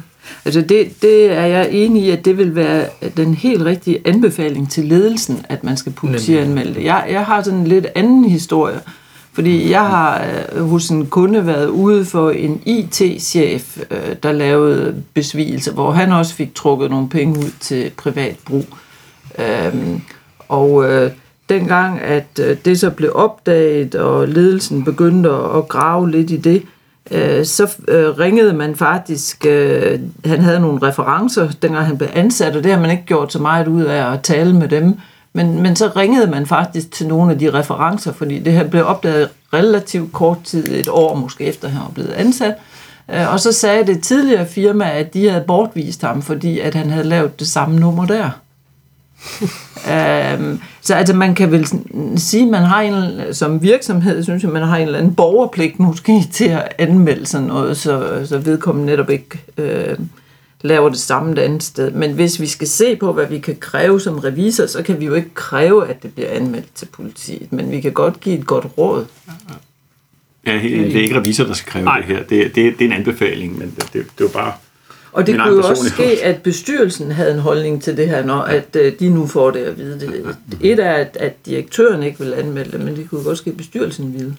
Altså 0.44 0.60
det, 0.60 1.02
det 1.02 1.32
er 1.32 1.46
jeg 1.46 1.68
enig 1.70 2.02
i, 2.02 2.10
at 2.10 2.24
det 2.24 2.38
vil 2.38 2.54
være 2.54 2.88
den 3.16 3.34
helt 3.34 3.62
rigtige 3.62 3.98
anbefaling 4.04 4.70
til 4.70 4.84
ledelsen, 4.84 5.46
at 5.48 5.64
man 5.64 5.76
skal 5.76 5.92
politianmelde. 5.92 6.84
Jeg, 6.84 7.06
jeg 7.10 7.24
har 7.24 7.42
sådan 7.42 7.58
en 7.58 7.66
lidt 7.66 7.86
anden 7.94 8.30
historie, 8.30 8.80
fordi 9.32 9.70
jeg 9.70 9.86
har 9.86 10.24
øh, 10.52 10.64
hos 10.64 10.88
en 10.88 11.06
kunde 11.06 11.46
været 11.46 11.68
ude 11.68 12.04
for 12.04 12.30
en 12.30 12.62
IT-chef, 12.66 13.78
øh, 13.90 14.16
der 14.22 14.32
lavede 14.32 15.02
besvigelser, 15.14 15.72
hvor 15.72 15.90
han 15.90 16.12
også 16.12 16.34
fik 16.34 16.54
trukket 16.54 16.90
nogle 16.90 17.08
penge 17.08 17.38
ud 17.38 17.50
til 17.60 17.90
privat 17.96 18.36
brug. 18.46 18.64
Øhm, 19.38 20.00
og 20.48 20.90
øh, 20.90 21.10
dengang, 21.48 22.00
at 22.00 22.40
øh, 22.40 22.56
det 22.64 22.80
så 22.80 22.90
blev 22.90 23.12
opdaget, 23.14 23.94
og 23.94 24.28
ledelsen 24.28 24.84
begyndte 24.84 25.30
at, 25.30 25.56
at 25.56 25.68
grave 25.68 26.10
lidt 26.10 26.30
i 26.30 26.36
det, 26.36 26.62
øh, 27.10 27.44
så 27.44 27.76
øh, 27.88 28.18
ringede 28.18 28.52
man 28.52 28.76
faktisk, 28.76 29.46
øh, 29.46 30.00
han 30.24 30.40
havde 30.40 30.60
nogle 30.60 30.82
referencer, 30.82 31.50
dengang 31.62 31.86
han 31.86 31.98
blev 31.98 32.08
ansat, 32.12 32.56
og 32.56 32.64
det 32.64 32.72
har 32.72 32.80
man 32.80 32.90
ikke 32.90 33.04
gjort 33.06 33.32
så 33.32 33.38
meget 33.38 33.68
ud 33.68 33.82
af 33.82 34.12
at 34.12 34.22
tale 34.22 34.54
med 34.54 34.68
dem, 34.68 34.94
men, 35.32 35.62
men 35.62 35.76
så 35.76 35.92
ringede 35.96 36.26
man 36.26 36.46
faktisk 36.46 36.90
til 36.90 37.06
nogle 37.06 37.32
af 37.32 37.38
de 37.38 37.50
referencer, 37.50 38.12
fordi 38.12 38.38
det 38.38 38.52
her 38.52 38.68
blev 38.68 38.86
opdaget 38.86 39.28
relativt 39.52 40.12
kort 40.12 40.42
tid, 40.44 40.68
et 40.68 40.88
år 40.88 41.14
måske 41.14 41.44
efter 41.44 41.68
han 41.68 41.80
var 41.80 41.90
blevet 41.94 42.12
ansat, 42.12 42.54
Øh, 43.12 43.32
og 43.32 43.40
så 43.40 43.52
sagde 43.52 43.86
det 43.86 44.02
tidligere 44.02 44.46
firma, 44.46 44.90
at 44.90 45.14
de 45.14 45.28
havde 45.28 45.44
bortvist 45.46 46.02
ham, 46.02 46.22
fordi 46.22 46.58
at 46.58 46.74
han 46.74 46.90
havde 46.90 47.04
lavet 47.04 47.40
det 47.40 47.48
samme 47.48 47.80
nummer 47.80 48.06
der. 48.06 48.30
Øhm, 49.90 50.60
så 50.80 50.94
altså 50.94 51.14
man 51.14 51.34
kan 51.34 51.52
vel 51.52 51.66
sige, 52.16 52.42
at 52.42 52.48
man 52.48 52.62
har 52.62 52.80
en, 52.80 53.34
som 53.34 53.62
virksomhed, 53.62 54.22
synes 54.22 54.42
jeg, 54.42 54.52
man 54.52 54.62
har 54.62 54.76
en 54.76 54.86
eller 54.86 54.98
anden 54.98 55.14
borgerpligt 55.14 55.80
måske 55.80 56.24
til 56.32 56.44
at 56.44 56.68
anmelde 56.78 57.26
sådan 57.26 57.46
noget, 57.46 57.76
så, 57.76 58.26
så 58.26 58.38
vedkommende 58.38 58.86
netop 58.86 59.10
ikke 59.10 59.42
øh, 59.56 59.98
laver 60.62 60.88
det 60.88 60.98
samme 60.98 61.32
et 61.32 61.38
andet 61.38 61.62
sted. 61.62 61.90
Men 61.90 62.12
hvis 62.12 62.40
vi 62.40 62.46
skal 62.46 62.68
se 62.68 62.96
på, 62.96 63.12
hvad 63.12 63.26
vi 63.26 63.38
kan 63.38 63.56
kræve 63.60 64.00
som 64.00 64.18
revisor, 64.18 64.66
så 64.66 64.82
kan 64.82 65.00
vi 65.00 65.04
jo 65.04 65.14
ikke 65.14 65.34
kræve, 65.34 65.88
at 65.88 66.02
det 66.02 66.14
bliver 66.14 66.30
anmeldt 66.30 66.74
til 66.74 66.86
politiet, 66.86 67.52
men 67.52 67.70
vi 67.70 67.80
kan 67.80 67.92
godt 67.92 68.20
give 68.20 68.38
et 68.38 68.46
godt 68.46 68.66
råd. 68.78 69.06
Ja, 70.46 70.52
det 70.52 70.96
er 70.96 71.00
ikke 71.00 71.16
revisor, 71.16 71.44
der 71.44 71.52
skal 71.52 71.72
kræve 71.72 71.84
Nej. 71.84 71.98
det 71.98 72.06
her. 72.06 72.22
Det, 72.22 72.54
det, 72.54 72.54
det 72.54 72.80
er 72.80 72.86
en 72.86 72.92
anbefaling, 72.92 73.58
men 73.58 73.74
det, 73.76 73.84
det, 73.84 73.92
det 73.92 74.02
er 74.02 74.04
jo 74.20 74.28
bare... 74.28 74.52
Og 75.12 75.26
det 75.26 75.40
kunne 75.40 75.54
jo 75.54 75.62
også 75.62 75.88
ske, 75.88 76.24
at 76.24 76.42
bestyrelsen 76.42 77.12
havde 77.12 77.34
en 77.34 77.38
holdning 77.38 77.82
til 77.82 77.96
det 77.96 78.08
her, 78.08 78.24
når 78.24 78.40
at 78.40 78.76
øh, 78.76 78.92
de 79.00 79.08
nu 79.08 79.26
får 79.26 79.50
det 79.50 79.60
at 79.60 79.78
vide. 79.78 80.00
Det, 80.00 80.36
et 80.60 80.78
er, 80.78 80.92
at, 80.92 81.16
at 81.20 81.46
direktøren 81.46 82.02
ikke 82.02 82.18
vil 82.18 82.34
anmelde 82.34 82.70
det, 82.72 82.80
men 82.80 82.96
det 82.96 83.10
kunne 83.10 83.20
jo 83.20 83.26
godt 83.26 83.38
ske, 83.38 83.50
at 83.50 83.56
bestyrelsen 83.56 84.14
ville. 84.14 84.36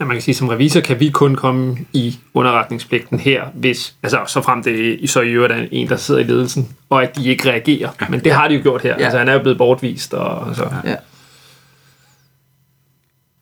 Ja, 0.00 0.04
man 0.04 0.16
kan 0.16 0.22
sige, 0.22 0.34
som 0.34 0.48
revisor 0.48 0.80
kan 0.80 1.00
vi 1.00 1.10
kun 1.10 1.34
komme 1.34 1.78
i 1.92 2.18
underretningspligten 2.34 3.20
her, 3.20 3.46
hvis, 3.54 3.96
altså 4.02 4.24
så 4.26 4.42
frem 4.42 4.62
det 4.62 5.10
så 5.10 5.20
i 5.20 5.30
øvrigt 5.30 5.52
er 5.52 5.66
en, 5.72 5.88
der 5.88 5.96
sidder 5.96 6.20
i 6.20 6.24
ledelsen, 6.24 6.76
og 6.90 7.02
at 7.02 7.16
de 7.16 7.28
ikke 7.28 7.50
reagerer. 7.50 7.90
Ja. 8.00 8.08
Men 8.08 8.24
det 8.24 8.32
har 8.32 8.48
de 8.48 8.54
jo 8.54 8.62
gjort 8.62 8.82
her. 8.82 8.96
Ja. 8.98 9.04
Altså 9.04 9.18
han 9.18 9.28
er 9.28 9.32
jo 9.32 9.38
blevet 9.38 9.58
bortvist. 9.58 10.14
Og, 10.14 10.56
så. 10.56 10.74
Ja. 10.84 10.96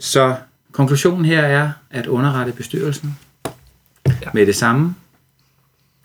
Så 0.01 0.37
konklusionen 0.73 1.25
her 1.25 1.43
er 1.43 1.71
at 1.91 2.07
underrette 2.07 2.53
bestyrelsen 2.53 3.19
ja. 4.07 4.29
med 4.35 4.47
det 4.47 4.57
samme, 4.57 4.95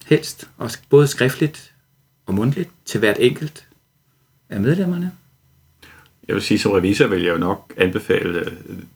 helst, 0.05 0.49
og 0.57 0.71
både 0.89 1.07
skriftligt 1.07 1.73
og 2.25 2.33
mundtligt, 2.33 2.69
til 2.85 2.99
hvert 2.99 3.17
enkelt 3.19 3.65
af 4.49 4.59
medlemmerne. 4.59 5.11
Jeg 6.29 6.35
vil 6.35 6.43
sige, 6.43 6.59
som 6.59 6.71
revisor 6.71 7.07
vil 7.07 7.23
jeg 7.23 7.33
jo 7.33 7.37
nok 7.37 7.73
anbefale 7.77 8.39
øh, 8.39 8.45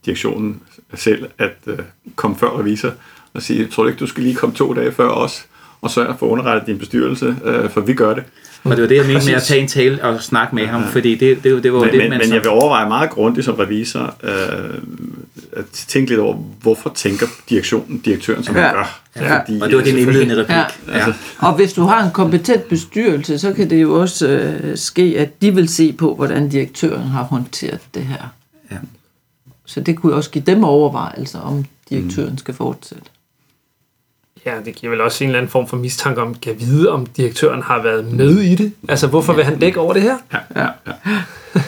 direktionen 0.05 0.61
selv 0.93 1.25
at 1.37 1.57
uh, 1.67 1.73
komme 2.15 2.37
før 2.37 2.59
revisor 2.59 2.91
og 3.33 3.41
sige, 3.41 3.67
tror 3.67 3.83
du 3.83 3.89
ikke, 3.89 3.99
du 3.99 4.07
skal 4.07 4.23
lige 4.23 4.35
komme 4.35 4.55
to 4.55 4.73
dage 4.73 4.91
før 4.91 5.09
os 5.09 5.45
og 5.81 5.91
sørge 5.91 6.15
for 6.19 6.25
at 6.25 6.31
underrette 6.31 6.71
din 6.71 6.77
bestyrelse, 6.77 7.27
uh, 7.27 7.69
for 7.69 7.81
vi 7.81 7.93
gør 7.93 8.13
det. 8.13 8.23
Og 8.63 8.71
det 8.71 8.81
var 8.81 8.87
det, 8.87 8.95
jeg 8.95 9.05
mente 9.05 9.25
med 9.25 9.33
at 9.33 9.43
tage 9.43 9.61
en 9.61 9.67
tale 9.67 10.03
og 10.03 10.21
snakke 10.21 10.55
med 10.55 10.67
ham, 10.67 10.81
ja. 10.81 10.87
fordi 10.87 11.15
det, 11.15 11.43
det, 11.43 11.63
det 11.63 11.73
var 11.73 11.79
men, 11.79 11.89
det, 11.89 11.99
man 11.99 12.09
Men 12.09 12.27
så... 12.27 12.33
jeg 12.33 12.43
vil 12.43 12.49
overveje 12.49 12.87
meget 12.87 13.09
grundigt 13.09 13.45
som 13.45 13.55
revisor, 13.55 14.15
øh, 14.23 14.29
at 15.55 15.65
tænke 15.65 16.09
lidt 16.09 16.19
over, 16.19 16.35
hvorfor 16.35 16.91
tænker 16.95 17.27
direktionen, 17.49 17.97
direktøren, 17.97 18.43
som 18.43 18.55
ja. 18.55 18.61
han 18.61 18.73
gør. 18.73 19.01
Ja. 19.15 19.39
Fordi, 19.39 19.59
og 19.61 19.69
det 19.69 19.77
var 19.77 19.83
din 19.83 19.97
indledende 19.97 20.35
replik. 20.35 20.87
Ja. 20.87 20.97
Ja. 20.97 21.13
Og 21.39 21.55
hvis 21.55 21.73
du 21.73 21.81
har 21.81 22.03
en 22.03 22.11
kompetent 22.11 22.67
bestyrelse, 22.67 23.39
så 23.39 23.53
kan 23.53 23.69
det 23.69 23.81
jo 23.81 24.01
også 24.01 24.27
øh, 24.27 24.77
ske, 24.77 25.15
at 25.17 25.41
de 25.41 25.55
vil 25.55 25.69
se 25.69 25.93
på, 25.93 26.15
hvordan 26.15 26.49
direktøren 26.49 27.07
har 27.07 27.23
håndteret 27.23 27.79
det 27.93 28.03
her. 28.03 28.33
Ja. 28.71 28.77
Så 29.65 29.81
det 29.81 29.97
kunne 29.97 30.13
også 30.13 30.29
give 30.29 30.43
dem 30.47 30.63
overvejelser, 30.63 31.39
om 31.39 31.65
direktøren 31.89 32.31
mm. 32.31 32.37
skal 32.37 32.53
fortsætte. 32.53 33.03
Ja, 34.45 34.55
det 34.65 34.75
giver 34.75 34.91
vel 34.91 35.01
også 35.01 35.23
en 35.23 35.29
eller 35.29 35.39
anden 35.39 35.51
form 35.51 35.67
for 35.67 35.77
mistanke 35.77 36.21
om, 36.21 36.35
kan 36.35 36.55
vide, 36.59 36.91
om 36.91 37.05
direktøren 37.05 37.61
har 37.61 37.81
været 37.81 38.13
med 38.13 38.39
i 38.39 38.55
det. 38.55 38.73
Altså, 38.89 39.07
hvorfor 39.07 39.33
vil 39.33 39.43
han 39.43 39.59
dække 39.59 39.79
over 39.79 39.93
det 39.93 40.01
her? 40.01 40.17
Ja, 40.33 40.39
ja, 40.55 40.67
ja. 40.87 40.93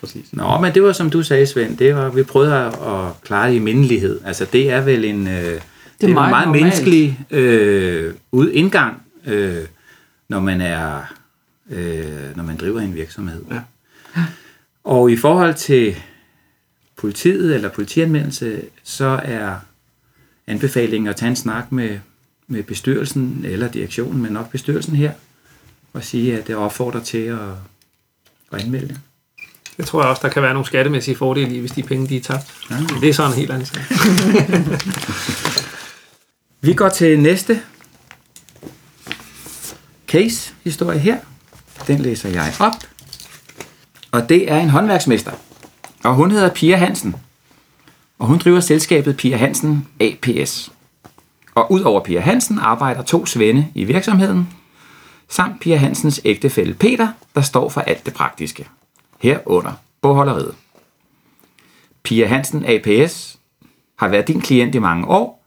Præcis. 0.00 0.32
Nå, 0.32 0.58
men 0.60 0.74
det 0.74 0.82
var 0.82 0.92
som 0.92 1.10
du 1.10 1.22
sagde, 1.22 1.46
Svend, 1.46 1.76
det 1.76 1.94
var, 1.94 2.10
vi 2.10 2.22
prøvede 2.22 2.54
at 2.66 3.22
klare 3.22 3.48
det 3.48 3.54
i 3.54 3.58
mindelighed. 3.58 4.20
Altså, 4.24 4.46
det 4.52 4.70
er 4.70 4.80
vel 4.80 5.04
en, 5.04 5.28
øh, 5.28 5.34
det 5.34 5.54
er 5.54 5.60
det 6.00 6.10
er 6.10 6.14
meget, 6.14 6.30
meget 6.30 6.48
menneskelig 6.48 7.20
øh, 7.30 8.14
ud 8.32 8.50
indgang, 8.50 9.02
øh, 9.26 9.64
når 10.28 10.40
man 10.40 10.60
er, 10.60 11.14
øh, 11.70 12.36
når 12.36 12.44
man 12.44 12.56
driver 12.56 12.80
en 12.80 12.94
virksomhed. 12.94 13.44
Ja. 13.50 13.60
Og 14.84 15.10
i 15.10 15.16
forhold 15.16 15.54
til 15.54 15.96
politiet 16.96 17.54
eller 17.54 17.68
politianmeldelse, 17.68 18.62
så 18.82 19.20
er 19.24 19.54
anbefalingen 20.46 21.08
at 21.08 21.16
tage 21.16 21.30
en 21.30 21.36
snak 21.36 21.72
med, 21.72 21.98
med 22.46 22.62
bestyrelsen 22.62 23.44
eller 23.44 23.68
direktionen, 23.68 24.22
men 24.22 24.32
nok 24.32 24.50
bestyrelsen 24.50 24.96
her, 24.96 25.12
og 25.92 26.04
sige, 26.04 26.38
at 26.38 26.46
det 26.46 26.56
opfordrer 26.56 27.00
til 27.00 27.18
at, 27.18 27.38
at 28.52 28.64
anmelde 28.64 28.98
det. 29.80 29.86
Jeg 29.86 29.86
tror 29.86 30.02
også, 30.02 30.22
der 30.22 30.28
kan 30.28 30.42
være 30.42 30.52
nogle 30.52 30.66
skattemæssige 30.66 31.16
fordele 31.16 31.54
i, 31.54 31.60
hvis 31.60 31.70
de 31.70 31.82
penge 31.82 32.08
de 32.08 32.16
er 32.16 32.20
tabt. 32.20 32.46
Ja. 32.70 32.76
Det 33.00 33.08
er 33.08 33.12
sådan 33.12 33.30
en 33.30 33.38
helt 33.38 33.50
anden 33.50 33.66
sag. 33.66 33.82
Vi 36.62 36.74
går 36.74 36.88
til 36.88 37.20
næste 37.20 37.60
case-historie 40.08 40.98
her. 40.98 41.18
Den 41.86 41.98
læser 41.98 42.28
jeg 42.28 42.52
op. 42.60 42.72
Og 44.12 44.28
det 44.28 44.52
er 44.52 44.58
en 44.58 44.70
håndværksmester. 44.70 45.32
Og 46.04 46.14
hun 46.14 46.30
hedder 46.30 46.50
Pia 46.50 46.76
Hansen. 46.76 47.16
Og 48.18 48.26
hun 48.26 48.38
driver 48.38 48.60
selskabet 48.60 49.16
Pia 49.16 49.36
Hansen 49.36 49.88
APS. 50.00 50.72
Og 51.54 51.72
udover 51.72 52.00
Pia 52.00 52.20
Hansen 52.20 52.58
arbejder 52.58 53.02
to 53.02 53.26
svende 53.26 53.66
i 53.74 53.84
virksomheden, 53.84 54.48
samt 55.28 55.60
Pia 55.60 55.76
Hansens 55.76 56.20
ægtefælle 56.24 56.74
Peter, 56.74 57.08
der 57.34 57.40
står 57.40 57.68
for 57.68 57.80
alt 57.80 58.06
det 58.06 58.14
praktiske. 58.14 58.68
Herunder 59.20 59.72
bogholderiet. 60.00 60.54
Pia 62.02 62.26
Hansen 62.26 62.64
APS 62.64 63.38
har 63.96 64.08
været 64.08 64.28
din 64.28 64.40
klient 64.40 64.74
i 64.74 64.78
mange 64.78 65.06
år. 65.06 65.44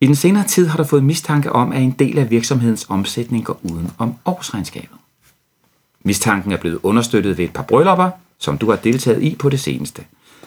I 0.00 0.06
den 0.06 0.14
senere 0.14 0.46
tid 0.46 0.66
har 0.66 0.76
du 0.76 0.84
fået 0.84 1.04
mistanke 1.04 1.52
om, 1.52 1.72
at 1.72 1.82
en 1.82 1.90
del 1.90 2.18
af 2.18 2.30
virksomhedens 2.30 2.86
omsætning 2.88 3.44
går 3.44 3.60
uden 3.62 3.90
om 3.98 4.14
årsregnskabet. 4.24 4.98
Mistanken 6.02 6.52
er 6.52 6.56
blevet 6.56 6.80
understøttet 6.82 7.38
ved 7.38 7.44
et 7.44 7.52
par 7.52 7.62
bryllupper, 7.62 8.10
som 8.38 8.58
du 8.58 8.70
har 8.70 8.76
deltaget 8.76 9.22
i 9.22 9.36
på 9.38 9.48
det 9.48 9.60
seneste. 9.60 10.04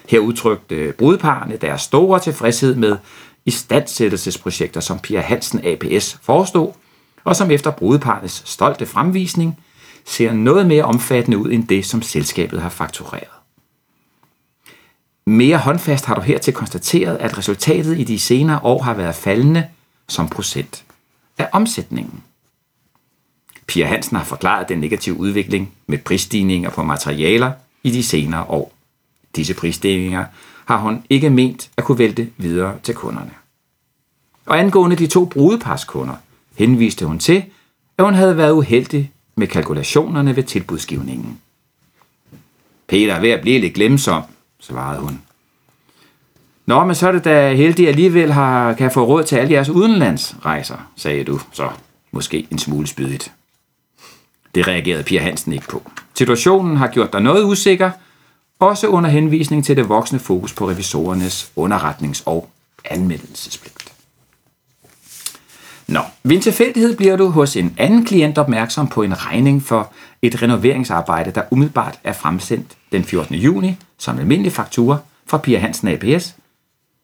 Her 0.10 0.20
udtrykte 0.20 0.94
brudeparne 0.98 1.58
deres 1.58 1.82
store 1.82 2.20
tilfredshed 2.20 2.76
med 2.76 2.98
istandsættelsesprojekter, 3.46 4.80
som 4.80 5.00
Pia 5.00 5.22
Hansen 5.22 5.66
APS 5.66 6.20
forestod, 6.22 6.72
og 7.24 7.36
som 7.36 7.52
efter 7.52 7.72
brudeparnes 7.72 8.44
stolte 8.46 8.86
fremvisning 8.86 9.60
ser 10.06 10.34
noget 10.34 10.66
mere 10.66 10.84
omfattende 10.84 11.38
ud 11.38 11.52
end 11.52 11.68
det, 11.68 11.86
som 11.86 12.02
selskabet 12.02 12.62
har 12.62 12.70
faktureret. 12.70 13.28
Mere 15.26 15.58
håndfast 15.58 16.06
har 16.06 16.16
du 16.16 16.22
hertil 16.22 16.54
konstateret, 16.54 17.18
at 17.18 17.38
resultatet 17.38 18.00
i 18.00 18.04
de 18.04 18.20
senere 18.20 18.60
år 18.64 18.82
har 18.82 18.94
været 18.94 19.16
faldende 19.16 19.68
som 20.08 20.30
procent 20.30 20.84
af 21.38 21.50
omsætningen. 21.52 22.24
Pia 23.68 23.86
Hansen 23.86 24.18
har 24.18 24.24
forklaret 24.24 24.70
den 24.70 24.80
negative 24.80 25.16
udvikling 25.16 25.74
med 25.88 25.98
prisstigninger 25.98 26.70
på 26.70 26.84
materialer 26.84 27.52
i 27.84 27.92
de 27.92 28.04
senere 28.04 28.44
år. 28.44 28.74
Disse 29.36 29.54
prisstigninger 29.54 30.26
har 30.66 30.78
hun 30.78 31.04
ikke 31.10 31.30
ment 31.30 31.70
at 31.78 31.84
kunne 31.84 31.98
vælte 31.98 32.30
videre 32.38 32.80
til 32.84 32.96
kunderne. 32.96 33.32
Og 34.46 34.60
angående 34.60 34.96
de 34.96 35.08
to 35.08 35.26
brudeparskunder, 35.26 36.16
henviste 36.58 37.06
hun 37.06 37.20
til, 37.20 37.44
at 37.98 38.06
hun 38.06 38.14
havde 38.14 38.38
været 38.38 38.52
uheldig 38.52 39.12
med 39.42 39.48
kalkulationerne 39.48 40.36
ved 40.36 40.44
tilbudsgivningen. 40.44 41.40
Peter 42.88 43.14
er 43.14 43.20
ved 43.20 43.30
at 43.30 43.42
blive 43.42 43.60
lidt 43.60 43.74
glemsom, 43.74 44.24
svarede 44.60 45.02
hun. 45.02 45.22
Nå, 46.66 46.86
men 46.86 46.96
så 46.96 47.08
er 47.08 47.12
det 47.12 47.24
da 47.24 47.54
heldigt 47.54 47.90
alligevel 47.90 48.32
har, 48.32 48.74
kan 48.74 48.92
få 48.92 49.06
råd 49.06 49.24
til 49.24 49.36
alle 49.36 49.54
jeres 49.54 49.70
udenlandsrejser, 49.70 50.78
sagde 50.96 51.24
du 51.24 51.40
så 51.52 51.70
måske 52.12 52.48
en 52.52 52.60
smule 52.60 52.88
spydigt. 52.88 53.32
Det 54.56 54.68
reagerede 54.68 55.04
Pia 55.04 55.22
Hansen 55.22 55.54
ikke 55.54 55.68
på. 55.68 55.92
Situationen 56.14 56.78
har 56.78 56.88
gjort 56.88 57.14
dig 57.14 57.22
noget 57.22 57.44
usikker, 57.44 57.92
også 58.60 58.88
under 58.88 59.10
henvisning 59.10 59.66
til 59.66 59.78
det 59.78 59.90
voksne 59.90 60.20
fokus 60.20 60.54
på 60.54 60.70
revisorernes 60.70 61.52
underretnings- 61.56 62.24
og 62.26 62.50
anmeldelsespligt. 62.86 63.81
Nå, 65.92 66.02
ved 66.24 66.36
en 66.36 66.42
tilfældighed 66.42 66.98
bliver 66.98 67.16
du 67.16 67.30
hos 67.30 67.56
en 67.56 67.76
anden 67.78 68.06
klient 68.06 68.38
opmærksom 68.38 68.88
på 68.88 69.04
en 69.04 69.26
regning 69.26 69.64
for 69.64 69.94
et 70.22 70.42
renoveringsarbejde, 70.42 71.32
der 71.32 71.44
umiddelbart 71.52 72.00
er 72.04 72.14
fremsendt 72.14 72.78
den 72.92 73.04
14. 73.04 73.36
juni 73.36 73.78
som 73.98 74.20
almindelig 74.20 74.52
faktura 74.52 74.98
fra 75.26 75.38
Pia 75.38 75.60
Hansen 75.60 75.88
APS, 75.88 76.36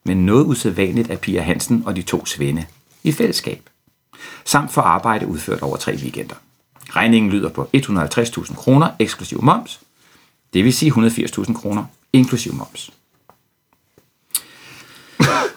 men 0.06 0.26
noget 0.26 0.46
usædvanligt 0.46 1.10
af 1.10 1.20
Pia 1.20 1.42
Hansen 1.42 1.84
og 1.86 1.96
de 1.96 2.02
to 2.02 2.26
svende 2.26 2.66
i 3.04 3.12
fællesskab, 3.12 3.70
samt 4.46 4.72
for 4.72 4.82
arbejde 4.82 5.28
udført 5.28 5.62
over 5.62 5.78
tre 5.78 5.96
weekender. 5.96 6.36
Regningen 6.90 7.32
lyder 7.32 7.50
på 7.50 7.70
150.000 7.76 8.56
kroner 8.56 8.90
eksklusiv 9.00 9.44
moms, 9.44 9.80
det 10.54 10.64
vil 10.64 10.74
sige 10.74 10.92
180.000 10.92 11.54
kroner 11.54 11.86
inklusiv 12.14 12.54
moms. 12.54 12.92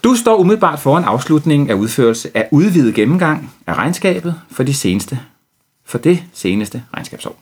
Du 0.05 0.15
står 0.15 0.37
umiddelbart 0.37 0.81
foran 0.81 1.05
afslutningen 1.05 1.71
af 1.71 1.75
udførelse 1.75 2.31
af 2.35 2.49
udvidet 2.51 2.95
gennemgang 2.95 3.53
af 3.67 3.75
regnskabet 3.75 4.35
for, 4.51 4.63
de 4.63 4.75
seneste, 4.75 5.21
for 5.85 5.99
det 5.99 6.23
seneste 6.33 6.85
regnskabsår. 6.95 7.41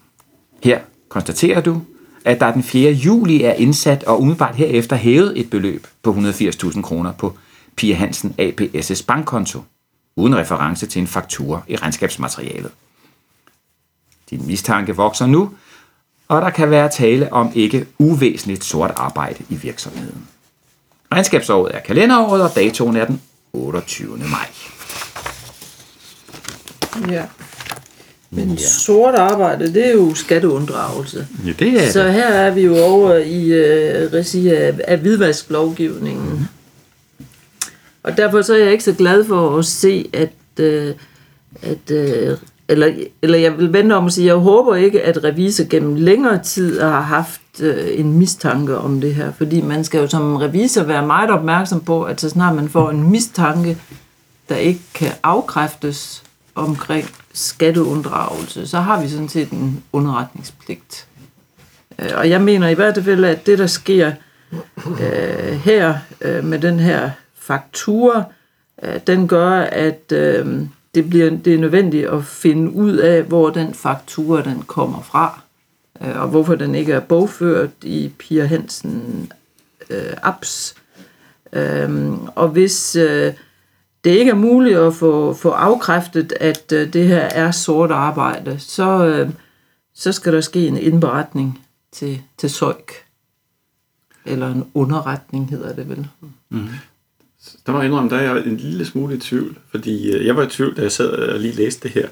Her 0.63 0.81
konstaterer 1.09 1.61
du, 1.61 1.83
at 2.25 2.41
der 2.41 2.53
den 2.53 2.63
4. 2.63 2.93
juli 2.93 3.43
er 3.43 3.53
indsat 3.53 4.05
og 4.05 4.21
umiddelbart 4.21 4.55
herefter 4.55 4.97
hævet 4.97 5.41
et 5.41 5.51
beløb 5.51 5.87
på 6.03 6.13
180.000 6.13 6.83
kroner 6.83 7.13
på 7.13 7.37
Pia 7.77 7.95
Hansen 7.95 8.35
APS' 8.41 9.05
bankkonto, 9.07 9.63
uden 10.17 10.37
reference 10.37 10.87
til 10.87 11.01
en 11.01 11.07
faktura 11.07 11.63
i 11.69 11.77
regnskabsmaterialet. 11.77 12.71
Din 14.31 14.47
mistanke 14.47 14.97
vokser 14.97 15.27
nu, 15.27 15.51
og 16.29 16.43
der 16.43 16.51
kan 16.51 16.71
være 16.71 16.89
tale 16.89 17.33
om 17.33 17.51
ikke 17.55 17.87
uvæsentligt 17.99 18.65
sort 18.65 18.93
arbejde 18.97 19.45
i 19.49 19.55
virksomheden. 19.55 20.29
Regnskabsåret 21.13 21.75
er 21.75 21.81
kalenderåret, 21.81 22.43
og 22.43 22.51
datoen 22.55 22.97
er 22.97 23.05
den 23.07 23.21
28. 23.53 24.17
maj. 24.19 24.49
Ja. 27.11 27.25
Men 28.31 28.51
ja. 28.51 28.57
sort 28.69 29.15
arbejde, 29.15 29.75
det 29.75 29.87
er 29.87 29.93
jo 29.93 30.15
skatteunddragelse. 30.15 31.27
Ja, 31.47 31.53
det 31.59 31.85
er 31.85 31.93
Så 31.93 32.05
det. 32.05 32.13
her 32.13 32.27
er 32.29 32.51
vi 32.51 32.61
jo 32.61 32.77
over 32.79 33.15
i 33.15 33.45
øh, 33.53 34.13
regi 34.13 34.49
af, 34.49 34.75
af 34.85 34.99
hvidvasklovgivningen. 34.99 36.31
Mm. 36.31 37.25
Og 38.03 38.17
derfor 38.17 38.43
så 38.43 38.55
er 38.55 38.59
jeg 38.59 38.73
ikke 38.73 38.85
så 38.85 38.93
glad 38.95 39.25
for 39.25 39.59
at 39.59 39.65
se, 39.65 40.11
at, 40.13 40.33
øh, 40.61 40.95
at 41.63 41.91
øh, 41.91 42.39
eller, 42.69 42.93
eller 43.23 43.39
jeg 43.39 43.59
vil 43.59 43.73
vente 43.73 43.93
om 43.95 44.07
at 44.07 44.13
sige, 44.13 44.27
jeg 44.27 44.35
håber 44.35 44.75
ikke, 44.75 45.03
at 45.03 45.25
revisor 45.25 45.65
gennem 45.71 45.95
længere 45.95 46.43
tid 46.43 46.81
har 46.81 47.01
haft 47.01 47.41
øh, 47.61 48.01
en 48.01 48.19
mistanke 48.19 48.79
om 48.79 49.01
det 49.01 49.15
her, 49.15 49.33
fordi 49.33 49.61
man 49.61 49.85
skal 49.85 50.01
jo 50.01 50.07
som 50.07 50.37
revisor 50.37 50.83
være 50.83 51.07
meget 51.07 51.31
opmærksom 51.31 51.81
på, 51.81 52.03
at 52.03 52.21
så 52.21 52.29
snart 52.29 52.55
man 52.55 52.69
får 52.69 52.91
en 52.91 53.11
mistanke, 53.11 53.79
der 54.49 54.57
ikke 54.57 54.81
kan 54.95 55.13
afkræftes 55.23 56.23
omkring 56.55 57.11
skatteunddragelse, 57.33 58.67
så 58.67 58.81
har 58.81 59.03
vi 59.03 59.09
sådan 59.09 59.29
set 59.29 59.51
en 59.51 59.83
underretningspligt. 59.93 61.07
Øh, 61.99 62.11
og 62.17 62.31
jeg 62.31 62.41
mener 62.41 62.69
i 62.69 62.75
hvert 62.75 63.05
fald, 63.05 63.25
at 63.25 63.47
det, 63.47 63.59
der 63.59 63.67
sker 63.67 64.13
øh, 65.01 65.53
her 65.65 65.95
øh, 66.21 66.45
med 66.45 66.59
den 66.59 66.81
her 66.81 67.11
faktura, 67.41 68.25
øh, 68.83 69.01
den 69.07 69.29
gør, 69.29 69.61
at 69.61 70.13
øh, 70.13 70.61
det, 70.95 71.11
bliver, 71.11 71.31
det 71.31 71.55
er 71.55 71.59
nødvendigt 71.59 72.09
at 72.09 72.25
finde 72.25 72.73
ud 72.73 72.97
af, 72.97 73.23
hvor 73.23 73.51
den 73.51 73.75
faktura 73.75 74.43
den 74.43 74.63
kommer 74.63 75.03
fra, 75.03 75.41
øh, 76.03 76.23
og 76.23 76.29
hvorfor 76.29 76.55
den 76.55 76.75
ikke 76.75 76.93
er 76.93 77.01
bogført 77.01 77.71
i 77.83 78.13
Pia 78.19 78.45
Hansen 78.45 79.33
øh, 79.91 80.13
apps. 80.23 80.75
Øh, 81.53 82.13
og 82.35 82.49
hvis 82.49 82.97
øh, 82.97 83.33
det 84.05 84.11
ikke 84.11 84.31
er 84.31 84.35
muligt 84.35 84.79
at 84.79 84.95
få, 84.95 85.35
få 85.35 85.51
afkræftet, 85.51 86.33
at 86.41 86.73
øh, 86.73 86.93
det 86.93 87.09
her 87.09 87.21
er 87.21 87.51
sort 87.51 87.91
arbejde, 87.91 88.59
så, 88.59 89.07
øh, 89.07 89.31
så 89.95 90.13
skal 90.13 90.33
der 90.33 90.41
ske 90.41 90.67
en 90.67 90.77
indberetning 90.77 91.61
til, 91.93 92.23
til 92.39 92.51
SØJK. 92.51 92.93
Eller 94.25 94.49
en 94.49 94.71
underretning 94.75 95.51
hedder 95.51 95.75
det 95.75 95.89
vel. 95.89 96.09
Mm-hmm. 96.21 96.69
Der 97.67 97.73
må 97.73 97.79
jeg 97.79 97.87
indrømme, 97.87 98.11
der 98.11 98.17
er 98.17 98.35
jeg 98.35 98.47
en 98.47 98.57
lille 98.57 98.85
smule 98.85 99.15
i 99.17 99.19
tvivl, 99.19 99.59
fordi 99.71 100.13
øh, 100.13 100.27
jeg 100.27 100.37
var 100.37 100.43
i 100.43 100.49
tvivl, 100.49 100.77
da 100.77 100.83
jeg 100.83 100.93
sad 100.93 101.09
og 101.11 101.41
lige 101.41 101.55
læste 101.55 101.89
det 101.89 101.91
her. 101.91 102.09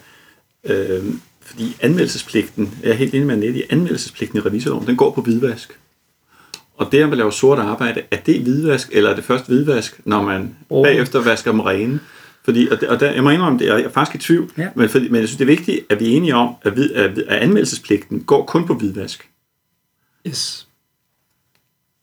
Øh, 0.65 1.05
fordi 1.41 1.77
anmeldelsespligten, 1.81 2.79
jeg 2.83 2.91
er 2.91 2.95
helt 2.95 3.15
enig 3.15 3.27
med 3.27 3.35
Annette 3.35 3.61
i, 3.61 3.63
anmeldelsespligten 3.71 4.39
i 4.39 4.41
revisorloven, 4.41 4.87
den 4.87 4.97
går 4.97 5.11
på 5.13 5.23
hvidvask. 5.23 5.79
Og 6.77 6.93
det, 6.93 7.03
at 7.03 7.09
man 7.09 7.19
laver 7.19 7.31
sort 7.31 7.59
arbejde, 7.59 8.03
er 8.11 8.17
det 8.17 8.41
hvidvask, 8.41 8.89
eller 8.93 9.11
er 9.11 9.15
det 9.15 9.25
først 9.25 9.47
hvidvask, 9.47 10.01
når 10.05 10.23
man 10.23 10.57
Åh. 10.71 10.85
bagefter 10.85 11.23
vasker 11.23 11.51
dem 11.51 11.61
rene? 11.61 12.01
Fordi, 12.45 12.69
og, 12.71 12.81
det, 12.81 12.89
og 12.89 13.01
der, 13.01 13.13
jeg 13.13 13.23
må 13.23 13.31
indrømme, 13.31 13.59
det, 13.59 13.67
jeg 13.67 13.81
er 13.83 13.89
faktisk 13.89 14.15
i 14.15 14.19
tvivl, 14.19 14.53
Ja. 14.59 14.69
men, 14.77 14.89
fordi, 14.89 15.09
men 15.09 15.21
jeg 15.21 15.29
synes, 15.29 15.39
det 15.39 15.45
er 15.45 15.57
vigtigt, 15.57 15.81
at 15.91 16.01
vi 16.01 16.13
er 16.13 16.17
enige 16.17 16.35
om, 16.35 16.55
at, 16.63 16.73
hvid, 16.73 16.93
at, 16.93 17.19
at 17.19 17.39
anmeldelsespligten 17.39 18.21
går 18.21 18.45
kun 18.47 18.67
på 18.67 18.75
hvidvask. 18.75 19.29
Yes. 20.27 20.66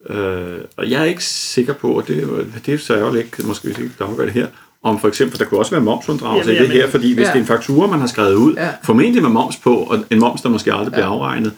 Øh, 0.10 0.58
og 0.78 0.90
jeg 0.90 1.02
er 1.02 1.06
ikke 1.06 1.24
sikker 1.26 1.74
på, 1.74 1.92
og 1.92 2.08
det, 2.08 2.46
det 2.66 2.74
er 2.74 2.78
så 2.78 2.98
ærgerligt 2.98 3.26
ikke, 3.26 3.48
måske 3.48 3.68
hvis 3.68 3.78
ikke 3.78 3.92
der 4.00 4.06
afgør 4.06 4.24
det 4.24 4.34
her, 4.34 4.48
om 4.84 5.00
for 5.00 5.08
eksempel, 5.08 5.40
der 5.40 5.46
kunne 5.46 5.60
også 5.60 5.72
være 5.72 5.82
momsunddragelse 5.82 6.52
Jamen, 6.52 6.66
i 6.66 6.74
det 6.74 6.82
her, 6.82 6.90
fordi 6.90 7.14
hvis 7.14 7.24
ja. 7.24 7.28
det 7.28 7.36
er 7.36 7.40
en 7.40 7.46
faktura, 7.46 7.88
man 7.88 8.00
har 8.00 8.08
skrevet 8.08 8.34
ud, 8.34 8.54
Ja. 8.54 8.70
formentlig 8.84 9.22
med 9.22 9.30
moms 9.30 9.58
på, 9.58 9.76
og 9.76 10.00
en 10.10 10.20
moms, 10.20 10.42
der 10.42 10.50
måske 10.50 10.74
aldrig 10.74 10.92
bliver 10.92 11.06
afregnet. 11.06 11.52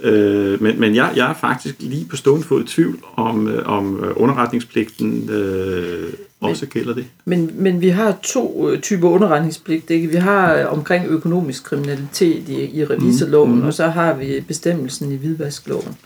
Øh, 0.00 0.62
men 0.62 0.80
men 0.80 0.94
jeg, 0.94 1.12
jeg 1.16 1.30
er 1.30 1.34
faktisk 1.34 1.74
lige 1.78 2.04
på 2.10 2.16
stående 2.16 2.46
fod 2.46 2.64
i 2.64 2.66
tvivl 2.66 2.98
om, 3.16 3.48
øh, 3.48 3.68
om 3.68 4.04
øh, 4.04 4.10
underretningspligten 4.16 5.30
øh, 5.30 6.12
også 6.40 6.66
gælder 6.66 6.94
det. 6.94 7.04
Men, 7.24 7.50
men 7.54 7.80
vi 7.80 7.88
har 7.88 8.16
to 8.22 8.70
øh, 8.70 8.80
typer 8.80 9.08
underretningspligt. 9.08 9.90
Ikke? 9.90 10.08
Vi 10.08 10.16
har 10.16 10.64
omkring 10.64 11.06
økonomisk 11.08 11.64
kriminalitet 11.64 12.48
i, 12.48 12.78
i 12.78 12.84
revisorloven, 12.84 13.54
mm. 13.54 13.66
og 13.66 13.74
så 13.74 13.86
har 13.86 14.14
vi 14.14 14.44
bestemmelsen 14.48 15.12
i 15.12 15.16
hvidvaskloven. 15.16 15.96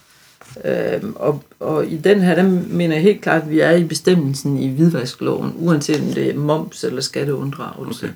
Øhm, 0.65 1.13
og, 1.17 1.43
og 1.61 1.87
i 1.87 1.97
den 1.97 2.21
her, 2.21 2.35
der 2.35 2.43
mener 2.69 2.95
jeg 2.95 3.03
helt 3.03 3.23
klart, 3.23 3.43
at 3.43 3.51
vi 3.51 3.61
er 3.61 3.71
i 3.71 3.85
bestemmelsen 3.85 4.59
i 4.59 4.69
hvidvaskloven, 4.75 5.55
uanset 5.57 6.01
om 6.01 6.07
det 6.07 6.31
er 6.31 6.35
moms 6.35 6.85
eller 6.85 7.01
skatteunddragelse. 7.01 8.13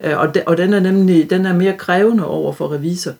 Okay. 0.00 0.12
Øh, 0.12 0.18
og, 0.18 0.34
de, 0.34 0.42
og 0.46 0.56
den 0.56 0.72
er 0.72 0.80
nemlig 0.80 1.30
den 1.30 1.46
er 1.46 1.52
mere 1.52 1.76
krævende 1.76 2.26
over 2.26 2.52
for 2.52 2.72
revisor. 2.72 3.12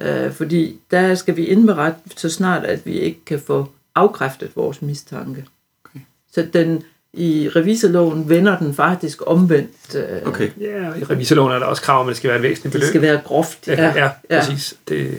Øh, 0.00 0.32
fordi 0.32 0.76
der 0.90 1.14
skal 1.14 1.36
vi 1.36 1.44
indberette 1.44 2.00
så 2.16 2.30
snart, 2.30 2.64
at 2.64 2.86
vi 2.86 2.92
ikke 2.92 3.24
kan 3.24 3.40
få 3.40 3.68
afkræftet 3.94 4.50
vores 4.56 4.82
mistanke. 4.82 5.44
Okay. 5.84 6.00
Så 6.32 6.46
den, 6.52 6.82
i 7.12 7.48
revisorloven 7.56 8.28
vender 8.28 8.58
den 8.58 8.74
faktisk 8.74 9.22
omvendt. 9.26 9.94
Øh, 9.94 10.22
Okay. 10.24 10.50
Ja, 10.60 10.94
i 10.94 11.04
revisorloven 11.04 11.52
er 11.52 11.58
der 11.58 11.66
også 11.66 11.82
krav 11.82 12.00
om, 12.00 12.06
at 12.06 12.10
det 12.10 12.16
skal 12.16 12.28
være 12.28 12.36
et 12.36 12.42
væsentligt 12.42 12.72
beløb. 12.72 12.82
Det 12.82 12.88
skal 12.88 13.02
være 13.02 13.20
groft. 13.24 13.68
Ja, 13.68 13.92
ja, 13.96 14.10
ja. 14.30 14.40
præcis. 14.40 14.76
Det, 14.88 15.18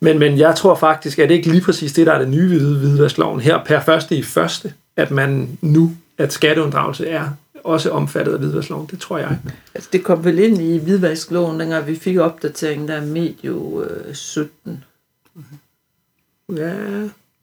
men, 0.00 0.18
men 0.18 0.38
jeg 0.38 0.56
tror 0.56 0.74
faktisk, 0.74 1.18
at 1.18 1.28
det 1.28 1.34
ikke 1.34 1.50
lige 1.50 1.60
præcis 1.60 1.92
det, 1.92 2.06
der 2.06 2.12
er 2.12 2.18
det 2.18 2.28
nye 2.28 2.50
ved 2.50 2.78
hvidvaskloven 2.78 3.40
her 3.40 3.64
per 3.64 3.80
første 3.80 4.16
i 4.16 4.22
første, 4.22 4.72
at 4.96 5.10
man 5.10 5.58
nu, 5.62 5.92
at 6.18 6.32
skatteunddragelse 6.32 7.06
er 7.08 7.28
også 7.64 7.90
omfattet 7.90 8.32
af 8.32 8.38
hvidvaskloven. 8.38 8.88
Det 8.90 9.00
tror 9.00 9.18
jeg. 9.18 9.38
Altså, 9.74 9.88
det 9.92 10.04
kom 10.04 10.24
vel 10.24 10.38
ind 10.38 10.58
i 10.62 10.78
hvidvaskloven, 10.78 11.60
dengang 11.60 11.86
vi 11.86 11.96
fik 11.96 12.16
opdateringen 12.18 12.88
der 12.88 12.94
er 12.94 13.06
medio 13.06 13.84
øh, 13.84 14.14
17. 14.14 14.84
Ja, 16.56 16.72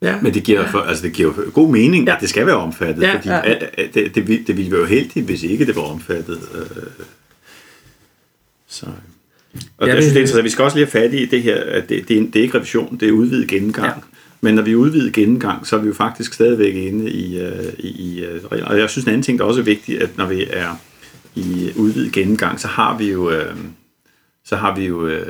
ja. 0.02 0.22
Men 0.22 0.34
det 0.34 0.44
giver, 0.44 0.68
for, 0.68 0.80
altså 0.80 1.04
det 1.04 1.14
giver 1.14 1.52
god 1.52 1.70
mening, 1.72 2.08
Ja. 2.08 2.16
at 2.16 2.22
det 2.22 2.30
skal 2.30 2.46
være 2.46 2.56
omfattet, 2.58 3.02
Ja, 3.04 3.16
fordi 3.16 3.30
ja. 3.30 3.52
at, 3.52 3.64
at 3.78 3.94
det, 3.94 4.16
det, 4.16 4.28
ville- 4.28 4.44
det 4.48 4.58
ville 4.58 4.72
være 4.72 4.80
jo 4.82 4.86
heldigt, 4.88 5.26
hvis 5.26 5.44
ikke 5.44 5.66
det 5.66 5.76
var 5.76 5.82
omfattet. 5.82 6.40
Øh, 6.56 6.84
så. 8.68 8.86
Og 9.78 9.88
jeg 9.88 9.96
det- 9.96 10.04
synes, 10.04 10.14
det 10.14 10.18
er 10.18 10.22
interessant. 10.22 10.44
Vi 10.44 10.50
skal 10.50 10.64
også 10.64 10.78
lige 10.78 10.88
have 10.94 11.02
fat 11.10 11.14
i 11.14 11.26
det 11.26 11.42
her, 11.44 11.56
at 11.64 11.90
det, 11.90 12.08
det, 12.08 12.18
er, 12.18 12.22
det 12.22 12.36
er 12.36 12.42
ikke 12.44 12.58
revision, 12.58 12.98
det 13.00 13.08
er 13.08 13.12
udvidet 13.12 13.48
gennemgang. 13.48 13.88
Ja. 13.88 13.94
Men 14.42 14.56
når 14.56 14.62
vi 14.64 14.72
er 14.72 14.76
udvidet 14.76 15.14
gennemgang, 15.14 15.68
så 15.68 15.76
er 15.76 15.80
vi 15.82 15.88
jo 15.88 15.94
faktisk 15.94 16.34
stadigvæk 16.34 16.76
inde 16.76 17.12
i, 17.12 17.40
øh, 17.42 17.52
i, 17.80 17.88
i 17.88 18.24
øh, 18.26 18.42
regler. 18.52 18.66
Og 18.68 18.80
jeg 18.80 18.90
synes, 18.90 19.06
en 19.06 19.10
anden 19.10 19.24
ting, 19.24 19.40
der 19.40 19.46
også 19.46 19.60
er 19.60 19.66
vigtigt, 19.66 20.02
at 20.04 20.18
når 20.18 20.26
vi 20.26 20.46
er 20.50 20.80
i 21.36 21.72
udvidet 21.76 22.12
gennemgang, 22.12 22.60
så 22.60 22.68
har 22.68 22.98
vi 22.98 23.12
jo... 23.12 23.32
Øh, 23.32 23.56
så 24.46 24.56
har 24.56 24.76
vi 24.76 24.86
jo, 24.86 25.08
øh, 25.08 25.26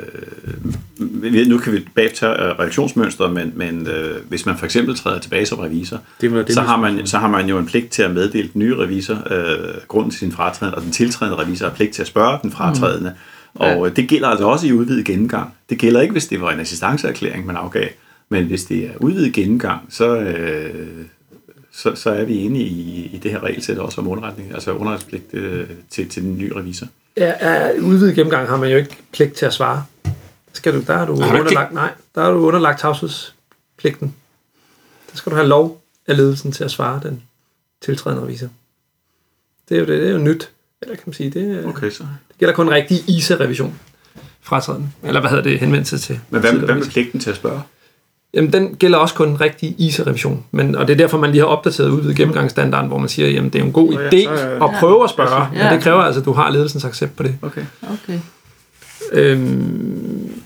nu 1.48 1.58
kan 1.58 1.72
vi 1.72 1.86
bagefter 1.94 2.34
tage 3.16 3.28
øh, 3.28 3.34
men, 3.34 3.52
men 3.54 3.86
øh, 3.86 4.16
hvis 4.28 4.46
man 4.46 4.58
for 4.58 4.64
eksempel 4.64 4.96
træder 4.96 5.18
tilbage 5.18 5.46
som 5.46 5.58
revisor, 5.58 5.98
Det 6.20 6.32
var 6.32 6.42
det, 6.42 6.54
så, 6.54 6.60
har 6.60 6.76
man, 6.80 7.06
så 7.06 7.18
har 7.18 7.28
man 7.28 7.48
jo 7.48 7.58
en 7.58 7.66
pligt 7.66 7.90
til 7.90 8.02
at 8.02 8.10
meddele 8.10 8.48
den 8.52 8.58
nye 8.58 8.76
revisor 8.76 9.14
øh, 9.30 9.74
grunden 9.88 10.10
til 10.10 10.18
sin 10.20 10.32
fratræden, 10.32 10.74
og 10.74 10.82
den 10.82 10.90
tiltrædende 10.92 11.38
revisor 11.42 11.66
har 11.68 11.74
pligt 11.74 11.92
til 11.92 12.02
at 12.02 12.08
spørge 12.08 12.38
den 12.42 12.52
fratrædende. 12.52 13.10
Mm. 13.10 13.16
Og 13.54 13.86
øh, 13.86 13.96
det 13.96 14.08
gælder 14.08 14.28
altså 14.28 14.44
også 14.44 14.66
i 14.66 14.72
udvidet 14.72 15.04
gennemgang. 15.04 15.54
Det 15.70 15.78
gælder 15.78 16.00
ikke, 16.00 16.12
hvis 16.12 16.26
det 16.26 16.40
var 16.40 16.52
en 16.52 16.60
assistanceerklæring, 16.60 17.46
man 17.46 17.56
afgav, 17.56 17.88
men 18.28 18.44
hvis 18.44 18.64
det 18.64 18.86
er 18.86 18.90
udvidet 19.00 19.32
gennemgang, 19.32 19.80
så, 19.88 20.16
øh, 20.16 21.04
så, 21.72 21.94
så 21.94 22.10
er 22.10 22.24
vi 22.24 22.38
inde 22.38 22.60
i, 22.60 23.04
i 23.14 23.18
det 23.18 23.30
her 23.30 23.42
regelsæt 23.42 23.78
også 23.78 24.00
om 24.00 24.08
underretning, 24.08 24.54
altså 24.54 24.72
underretningspligt 24.72 25.34
øh, 25.34 25.66
til, 25.90 26.08
til 26.08 26.22
den 26.22 26.38
nye 26.38 26.52
revisor. 26.56 26.86
Ja, 27.16 27.32
ja, 27.40 27.80
udvidet 27.80 28.14
gennemgang 28.14 28.48
har 28.48 28.56
man 28.56 28.70
jo 28.70 28.76
ikke 28.76 28.96
pligt 29.12 29.34
til 29.34 29.46
at 29.46 29.52
svare. 29.52 29.84
Skal 30.52 30.74
du, 30.74 30.82
der 30.86 30.94
er 30.94 31.06
du, 31.06 31.20
Har 31.20 31.28
du 31.28 31.34
ikke 31.34 31.40
underlagt, 31.40 31.72
nej, 31.72 31.90
der 32.14 32.22
er 32.22 32.30
du 32.30 32.38
underlagt 32.38 32.80
tavshedspligten. 32.80 34.14
Der 35.10 35.16
skal 35.16 35.30
du 35.30 35.36
have 35.36 35.48
lov 35.48 35.82
af 36.06 36.16
ledelsen 36.16 36.52
til 36.52 36.64
at 36.64 36.70
svare 36.70 37.00
den 37.02 37.22
tiltrædende 37.80 38.22
revisor. 38.24 38.48
Det 39.68 39.74
er 39.74 39.80
jo, 39.80 39.86
det, 39.86 40.00
det 40.00 40.08
er 40.08 40.12
jo 40.12 40.18
nyt. 40.18 40.50
Kan 40.88 41.02
man 41.06 41.14
sige, 41.14 41.30
det, 41.30 41.58
okay. 41.58 41.68
Okay, 41.68 41.90
så. 41.90 42.02
det 42.28 42.38
gælder 42.38 42.54
kun 42.54 42.68
rigtig 42.70 42.98
ISA-revision. 43.08 43.74
Fratræden. 44.42 44.94
Eller 45.02 45.20
hvad 45.20 45.30
hedder 45.30 45.44
det, 45.44 45.58
henvendelse 45.60 45.98
til. 45.98 46.20
Men 46.30 46.40
hvad, 46.40 46.52
hvad 46.52 46.74
med 46.74 46.90
pligten 46.90 47.20
til 47.20 47.30
at 47.30 47.36
spørge? 47.36 47.60
Jamen, 48.34 48.52
den 48.52 48.74
gælder 48.74 48.98
også 48.98 49.14
kun 49.14 49.36
rigtig 49.40 49.74
ISA-revision. 49.78 50.44
Men, 50.50 50.74
og 50.76 50.86
det 50.86 50.92
er 50.92 50.96
derfor, 50.98 51.18
man 51.18 51.30
lige 51.30 51.40
har 51.40 51.46
opdateret 51.46 51.88
udvidet 51.88 52.16
gennemgangsstandarden, 52.16 52.88
hvor 52.88 52.98
man 52.98 53.08
siger, 53.08 53.28
jamen 53.28 53.50
det 53.50 53.60
er 53.60 53.64
en 53.64 53.72
god 53.72 53.92
Nå 53.92 54.00
ja, 54.00 54.08
idé 54.08 54.24
så 54.24 54.30
er- 54.30 54.64
at 54.64 54.74
prøve 54.80 55.04
at 55.04 55.10
spørge. 55.10 55.46
Ja. 55.54 55.64
Men 55.64 55.72
det 55.74 55.82
kræver 55.82 56.00
altså, 56.02 56.20
at 56.20 56.24
du 56.26 56.32
har 56.32 56.50
ledelsens 56.50 56.84
accept 56.84 57.16
på 57.16 57.22
det. 57.22 57.38
Okay. 57.42 57.64
Okay. 57.82 58.18
Øhm, 59.12 60.42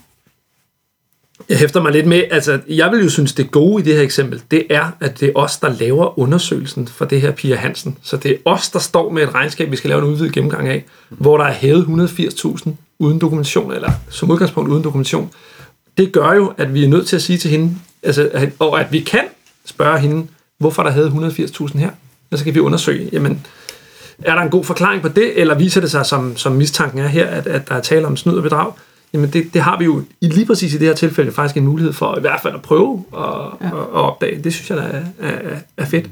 jeg 1.48 1.58
hæfter 1.58 1.82
mig 1.82 1.92
lidt 1.92 2.06
med, 2.06 2.22
altså 2.30 2.58
jeg 2.68 2.90
vil 2.92 3.02
jo 3.02 3.08
synes, 3.08 3.32
det 3.32 3.50
gode 3.50 3.82
i 3.82 3.84
det 3.84 3.94
her 3.94 4.02
eksempel, 4.02 4.42
det 4.50 4.66
er, 4.70 4.90
at 5.00 5.20
det 5.20 5.28
er 5.28 5.32
os, 5.34 5.56
der 5.56 5.68
laver 5.68 6.18
undersøgelsen 6.18 6.88
for 6.88 7.04
det 7.04 7.20
her 7.20 7.30
Pia 7.30 7.56
Hansen. 7.56 7.98
Så 8.02 8.16
det 8.16 8.32
er 8.32 8.36
os, 8.44 8.70
der 8.70 8.78
står 8.78 9.10
med 9.10 9.22
et 9.22 9.34
regnskab, 9.34 9.70
vi 9.70 9.76
skal 9.76 9.90
lave 9.90 10.02
en 10.02 10.08
udvidet 10.08 10.32
gennemgang 10.32 10.68
af, 10.68 10.84
hvor 11.08 11.36
der 11.36 11.44
er 11.44 11.52
hævet 11.52 11.84
180.000 11.84 12.70
uden 12.98 13.18
dokumentation, 13.18 13.72
eller 13.72 13.90
som 14.10 14.30
udgangspunkt 14.30 14.70
uden 14.70 14.84
dokumentation. 14.84 15.30
Det 15.98 16.12
gør 16.12 16.32
jo, 16.32 16.52
at 16.56 16.74
vi 16.74 16.84
er 16.84 16.88
nødt 16.88 17.06
til 17.06 17.16
at 17.16 17.22
sige 17.22 17.38
til 17.38 17.50
hende, 17.50 17.76
altså, 18.02 18.50
og 18.58 18.80
at 18.80 18.92
vi 18.92 19.00
kan 19.00 19.24
spørge 19.64 19.98
hende, 19.98 20.26
hvorfor 20.58 20.82
der 20.82 20.90
havde 20.90 21.08
180.000 21.08 21.78
her. 21.78 21.90
Og 22.30 22.38
så 22.38 22.44
kan 22.44 22.54
vi 22.54 22.60
undersøge, 22.60 23.08
jamen, 23.12 23.46
er 24.18 24.34
der 24.34 24.42
en 24.42 24.50
god 24.50 24.64
forklaring 24.64 25.02
på 25.02 25.08
det, 25.08 25.40
eller 25.40 25.54
viser 25.54 25.80
det 25.80 25.90
sig, 25.90 26.06
som, 26.06 26.36
som 26.36 26.52
mistanken 26.52 26.98
er 26.98 27.06
her, 27.06 27.26
at, 27.26 27.46
at 27.46 27.68
der 27.68 27.74
er 27.74 27.80
tale 27.80 28.06
om 28.06 28.16
snyd 28.16 28.34
og 28.34 28.42
bedrag? 28.42 28.72
Jamen 29.12 29.30
det, 29.30 29.54
det 29.54 29.62
har 29.62 29.78
vi 29.78 29.84
jo 29.84 30.02
i, 30.20 30.26
lige 30.28 30.46
præcis 30.46 30.74
i 30.74 30.78
det 30.78 30.86
her 30.86 30.94
tilfælde 30.94 31.32
faktisk 31.32 31.56
en 31.56 31.64
mulighed 31.64 31.92
for 31.92 32.16
i 32.16 32.20
hvert 32.20 32.40
fald 32.42 32.54
at 32.54 32.62
prøve 32.62 33.04
at, 33.16 33.20
ja. 33.60 33.66
at, 33.66 33.72
at 33.72 33.92
opdage. 33.92 34.40
Det 34.44 34.54
synes 34.54 34.70
jeg, 34.70 34.78
der 34.78 34.82
er, 34.84 35.02
er, 35.20 35.56
er 35.76 35.84
fedt. 35.84 36.06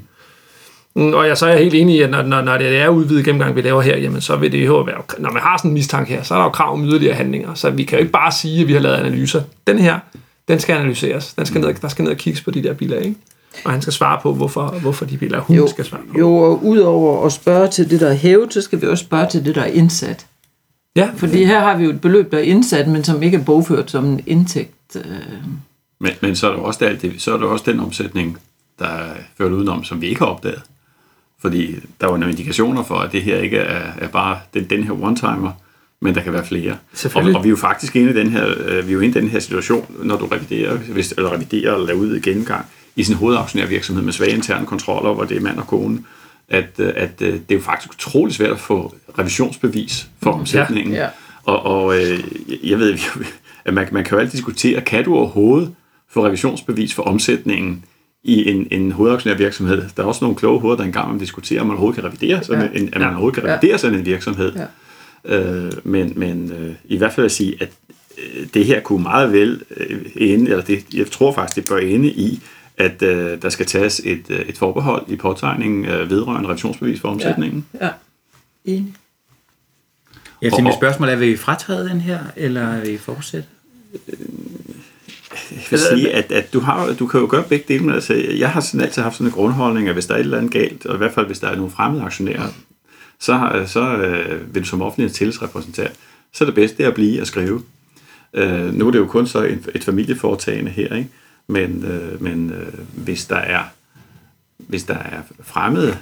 Mm, 0.97 1.15
Og 1.15 1.27
jeg, 1.29 1.39
så 1.39 1.47
er 1.47 1.51
jeg 1.51 1.59
helt 1.59 1.75
enig 1.75 1.97
i, 1.97 2.01
at 2.01 2.11
når, 2.11 2.23
når, 2.23 2.43
når 2.43 2.59
det 2.59 2.77
er 2.77 2.89
udvidet 2.89 3.25
gennemgang, 3.25 3.57
vi 3.57 3.61
laver 3.61 3.83
her, 3.83 3.97
jamen 3.97 4.21
så 4.21 4.37
vil 4.37 4.53
det 4.53 4.67
jo 4.67 4.81
være, 4.81 5.03
når 5.19 5.31
man 5.33 5.43
har 5.43 5.57
sådan 5.59 5.71
en 5.71 5.75
mistanke 5.75 6.15
her, 6.15 6.23
så 6.23 6.35
er 6.35 6.39
der 6.39 6.45
jo 6.45 6.51
krav 6.51 6.73
om 6.73 6.85
yderligere 6.85 7.15
handlinger. 7.15 7.55
Så 7.55 7.71
vi 7.71 7.85
kan 7.85 7.99
jo 7.99 8.01
ikke 8.01 8.13
bare 8.13 8.33
sige, 8.33 8.61
at 8.63 8.69
vi 8.69 8.73
har 8.73 8.81
lavet 8.81 8.97
analyser. 8.97 9.43
Den 9.67 9.79
her, 9.79 9.99
den 10.49 10.61
skal 10.61 10.77
analyseres. 10.77 11.35
Den 11.35 11.47
skal 11.47 11.61
ned, 11.61 11.75
der 11.75 11.89
skal 11.89 12.03
ned 12.03 12.13
og 12.13 12.19
kigges 12.19 12.43
på 12.43 12.51
de 12.51 12.63
der 12.63 12.73
biler, 12.75 12.99
ikke? 12.99 13.17
Og 13.65 13.71
han 13.71 13.83
skal 13.83 13.93
svare 13.93 14.19
på, 14.23 14.35
hvorfor, 14.35 14.67
hvorfor 14.81 15.05
de 15.05 15.17
biler, 15.17 15.41
hun 15.41 15.57
Jo, 15.57 15.67
skal 15.69 15.85
svare 15.85 16.01
på. 16.13 16.19
jo, 16.19 16.37
og 16.37 16.65
udover 16.65 17.27
at 17.27 17.33
spørge 17.33 17.69
til 17.69 17.91
det, 17.91 18.01
der 18.01 18.09
er 18.09 18.15
hævet, 18.15 18.55
så 18.55 18.61
skal 18.61 18.81
vi 18.83 18.87
også 18.87 19.05
spørge 19.05 19.27
til 19.31 19.45
det, 19.45 19.55
der 19.55 19.61
er 19.63 19.67
indsat. 19.67 20.27
Ja, 20.97 21.11
Fordi 21.17 21.45
her 21.45 21.61
har 21.61 21.77
vi 21.77 21.85
jo 21.85 21.91
et 21.91 22.01
beløb, 22.01 22.33
der 22.33 22.39
er 22.39 22.43
indsat, 22.43 22.89
men 22.89 23.05
som 23.05 23.23
ikke 23.23 23.37
er 23.37 23.43
bogført 23.45 23.91
som 23.91 24.05
en 24.05 24.21
indtægt. 24.27 24.97
Øh, 24.97 25.03
Men, 25.99 26.13
men 26.21 26.37
så 26.37 26.51
er 26.51 26.53
der 26.53 26.63
også, 26.63 26.85
alt 26.85 27.03
det, 27.03 27.13
så 27.19 27.35
er 27.35 27.39
der 27.39 27.47
også 27.47 27.65
den 27.71 27.81
omsætning, 27.81 28.39
der 28.79 28.85
er 28.87 29.15
ført 29.39 29.53
udenom, 29.53 29.85
som 29.85 30.01
vi 30.01 30.07
ikke 30.07 30.19
har 30.19 30.27
opdaget. 30.27 30.63
Fordi 31.41 31.77
der 32.01 32.07
var 32.07 32.17
nogle 32.17 32.33
indikationer 32.33 32.83
for, 32.83 32.95
at 32.95 33.13
det 33.13 33.23
her 33.23 33.37
ikke 33.37 33.57
er, 33.57 33.93
er 33.99 34.09
bare 34.09 34.39
den, 34.55 34.65
den 34.65 34.85
her 34.85 34.93
one-timer, 34.93 35.51
men 36.01 36.15
der 36.15 36.23
kan 36.23 36.33
være 36.33 36.47
flere. 36.47 36.77
Og, 37.33 37.37
og 37.37 37.45
vi 37.45 37.49
er 37.49 37.51
jo 37.51 37.57
faktisk 37.57 37.97
inde 37.97 38.11
i 38.11 38.15
den 38.15 38.31
her, 38.31 38.55
øh, 38.67 38.87
vi 38.87 38.91
er 38.91 38.95
jo 38.95 39.01
inde 39.01 39.19
i 39.19 39.23
den 39.23 39.31
her 39.31 39.41
situation, 39.41 39.97
når 40.03 40.17
du 40.17 40.27
reviderer, 40.27 40.77
hvis, 40.77 41.15
eller 41.17 41.33
reviderer 41.33 41.75
eller 41.75 41.87
laver 41.87 42.01
ud 42.01 42.17
i 42.17 42.21
gennemgang 42.21 42.67
i 42.97 43.03
sin 43.05 43.17
hovedaktionærvirksomhed 43.17 44.05
med 44.05 44.13
svage 44.13 44.35
interne 44.35 44.67
kontroller, 44.67 45.15
hvor 45.15 45.25
det 45.25 45.37
er 45.37 45.41
mand 45.41 45.59
og 45.59 45.67
kone, 45.67 45.99
øh, 45.99 46.03
at 46.49 46.69
øh, 46.79 46.95
det 47.33 47.43
er 47.51 47.55
jo 47.55 47.61
faktisk 47.61 47.93
utrolig 47.93 48.35
svært 48.35 48.51
at 48.51 48.59
få 48.59 48.95
revisionsbevis 49.19 50.09
for 50.23 50.31
omsætningen. 50.31 50.95
ja. 50.95 51.09
Og, 51.45 51.63
og 51.67 51.97
øh, 52.01 52.21
jeg 52.63 52.79
ved, 52.79 52.99
at 53.65 53.75
man, 53.75 53.89
man 53.93 54.05
kan 54.05 54.15
jo 54.15 54.21
altid 54.21 54.33
diskutere, 54.33 54.81
kan 54.81 55.05
du 55.05 55.15
overhovedet 55.17 55.75
få 56.11 56.27
revisionsbevis 56.27 56.95
for 56.95 57.03
omsætningen 57.03 57.85
i 58.25 58.51
en, 58.51 58.67
en 58.71 58.93
hovedaktionærvirksomhed? 58.93 59.83
Der 59.97 60.03
er 60.03 60.07
også 60.07 60.25
nogle 60.25 60.37
kloge 60.37 60.61
hoveder, 60.61 60.77
der 60.77 60.85
engang 60.85 61.11
man 61.11 61.19
diskuterer, 61.19 61.61
om 61.61 61.67
man 61.67 61.75
overhovedet 61.75 62.01
kan 62.03 62.05
revidere 62.11 62.45
sådan, 62.45 62.63
Ja. 62.63 62.69
ja. 62.75 62.79
en, 62.81 62.87
at 62.89 62.95
man 62.95 63.03
Ja. 63.03 63.09
overhovedet 63.09 63.41
kan 63.41 63.49
Ja. 63.49 63.57
revidere 63.57 63.79
sådan 63.79 63.99
en 63.99 64.07
virksomhed. 64.07 64.53
Ja. 65.29 65.37
Øh, 65.37 65.73
men 65.85 66.13
men 66.17 66.53
øh, 66.53 66.75
i 66.85 66.97
hvert 66.97 67.13
fald 67.13 67.25
at 67.27 67.33
sige, 67.33 67.57
at 67.61 67.69
øh, 68.19 68.47
det 68.55 68.65
her 68.67 68.81
kunne 68.81 69.03
meget 69.03 69.33
vel 69.33 69.63
øh, 69.77 70.01
ende, 70.17 70.51
eller 70.51 70.65
det, 70.65 70.85
jeg 70.95 71.11
tror 71.11 71.33
faktisk, 71.33 71.57
det 71.57 71.69
bør 71.75 71.79
ende 71.79 72.09
i, 72.09 72.41
at 72.79 73.03
øh, 73.03 73.43
der 73.43 73.49
skal 73.49 73.67
tages 73.67 74.01
et, 74.05 74.23
øh, 74.29 74.39
et 74.41 74.59
forbehold 74.59 75.05
i 75.09 75.17
påtegningen 75.17 75.85
øh, 75.85 76.11
vedrørende 76.11 76.49
revisionsbevis 76.49 77.01
for 77.01 77.09
omsætningen. 77.09 77.67
ja. 77.81 77.91
Enig. 78.65 78.95
Ja, 80.43 80.49
Og- 80.51 80.57
til 80.57 80.65
mit 80.65 80.75
spørgsmål 80.75 81.09
er, 81.09 81.17
vil 81.17 81.29
vi 81.29 81.37
fratræde 81.37 81.89
den 81.89 82.01
her, 82.01 82.21
eller 82.37 82.81
vil 82.81 82.93
vi 82.93 82.99
fortsætte? 82.99 83.49
Jeg 85.51 85.59
vil 85.71 85.79
sige, 85.79 86.13
at, 86.13 86.33
at 86.33 86.53
du, 86.53 86.61
har, 86.61 86.93
du 86.99 87.07
kan 87.07 87.21
jo 87.21 87.27
gøre 87.31 87.43
begge 87.49 87.65
dele. 87.69 87.95
Altså, 87.95 88.15
jeg 88.15 88.51
har 88.51 88.61
sådan 88.61 88.81
altid 88.81 89.03
haft 89.03 89.15
sådan 89.17 89.27
en 89.27 89.33
grundholdning, 89.33 89.89
at 89.89 89.95
hvis 89.95 90.07
der 90.07 90.15
er 90.15 90.19
et 90.19 90.25
eller 90.25 90.39
andet 90.39 90.53
galt, 90.53 90.87
og 90.87 90.95
i 90.95 90.99
hvert 90.99 91.13
fald 91.15 91.27
hvis 91.27 91.39
der 91.39 91.49
er 91.49 91.57
nogle 91.57 91.71
fremmede 91.71 92.03
aktionærer, 92.05 92.49
så, 93.21 93.65
så 93.67 93.81
øh, 93.97 94.55
vil 94.55 94.63
du 94.63 94.69
som 94.69 94.83
offentlig 94.83 95.13
tillidsrepræsentant, 95.13 95.93
så 96.33 96.45
er 96.45 96.47
det 96.47 96.55
bedste 96.55 96.77
det 96.77 96.85
er 96.85 96.89
at 96.89 96.95
blive 96.95 97.21
og 97.21 97.27
skrive. 97.27 97.63
Øh, 98.35 98.75
nu 98.75 98.87
er 98.87 98.91
det 98.91 98.99
jo 98.99 99.07
kun 99.07 99.27
så 99.27 99.39
et, 99.43 99.69
et 99.75 99.85
familieforetagende 99.85 100.71
her, 100.71 100.95
ikke? 100.95 101.09
Men, 101.47 101.85
øh, 101.85 102.23
men 102.23 102.51
øh, 102.51 102.73
hvis 102.95 103.25
der 103.25 103.37
er 103.37 103.63
hvis 104.59 104.85
der 104.85 104.95
er 104.95 105.21
fremmede 105.43 105.97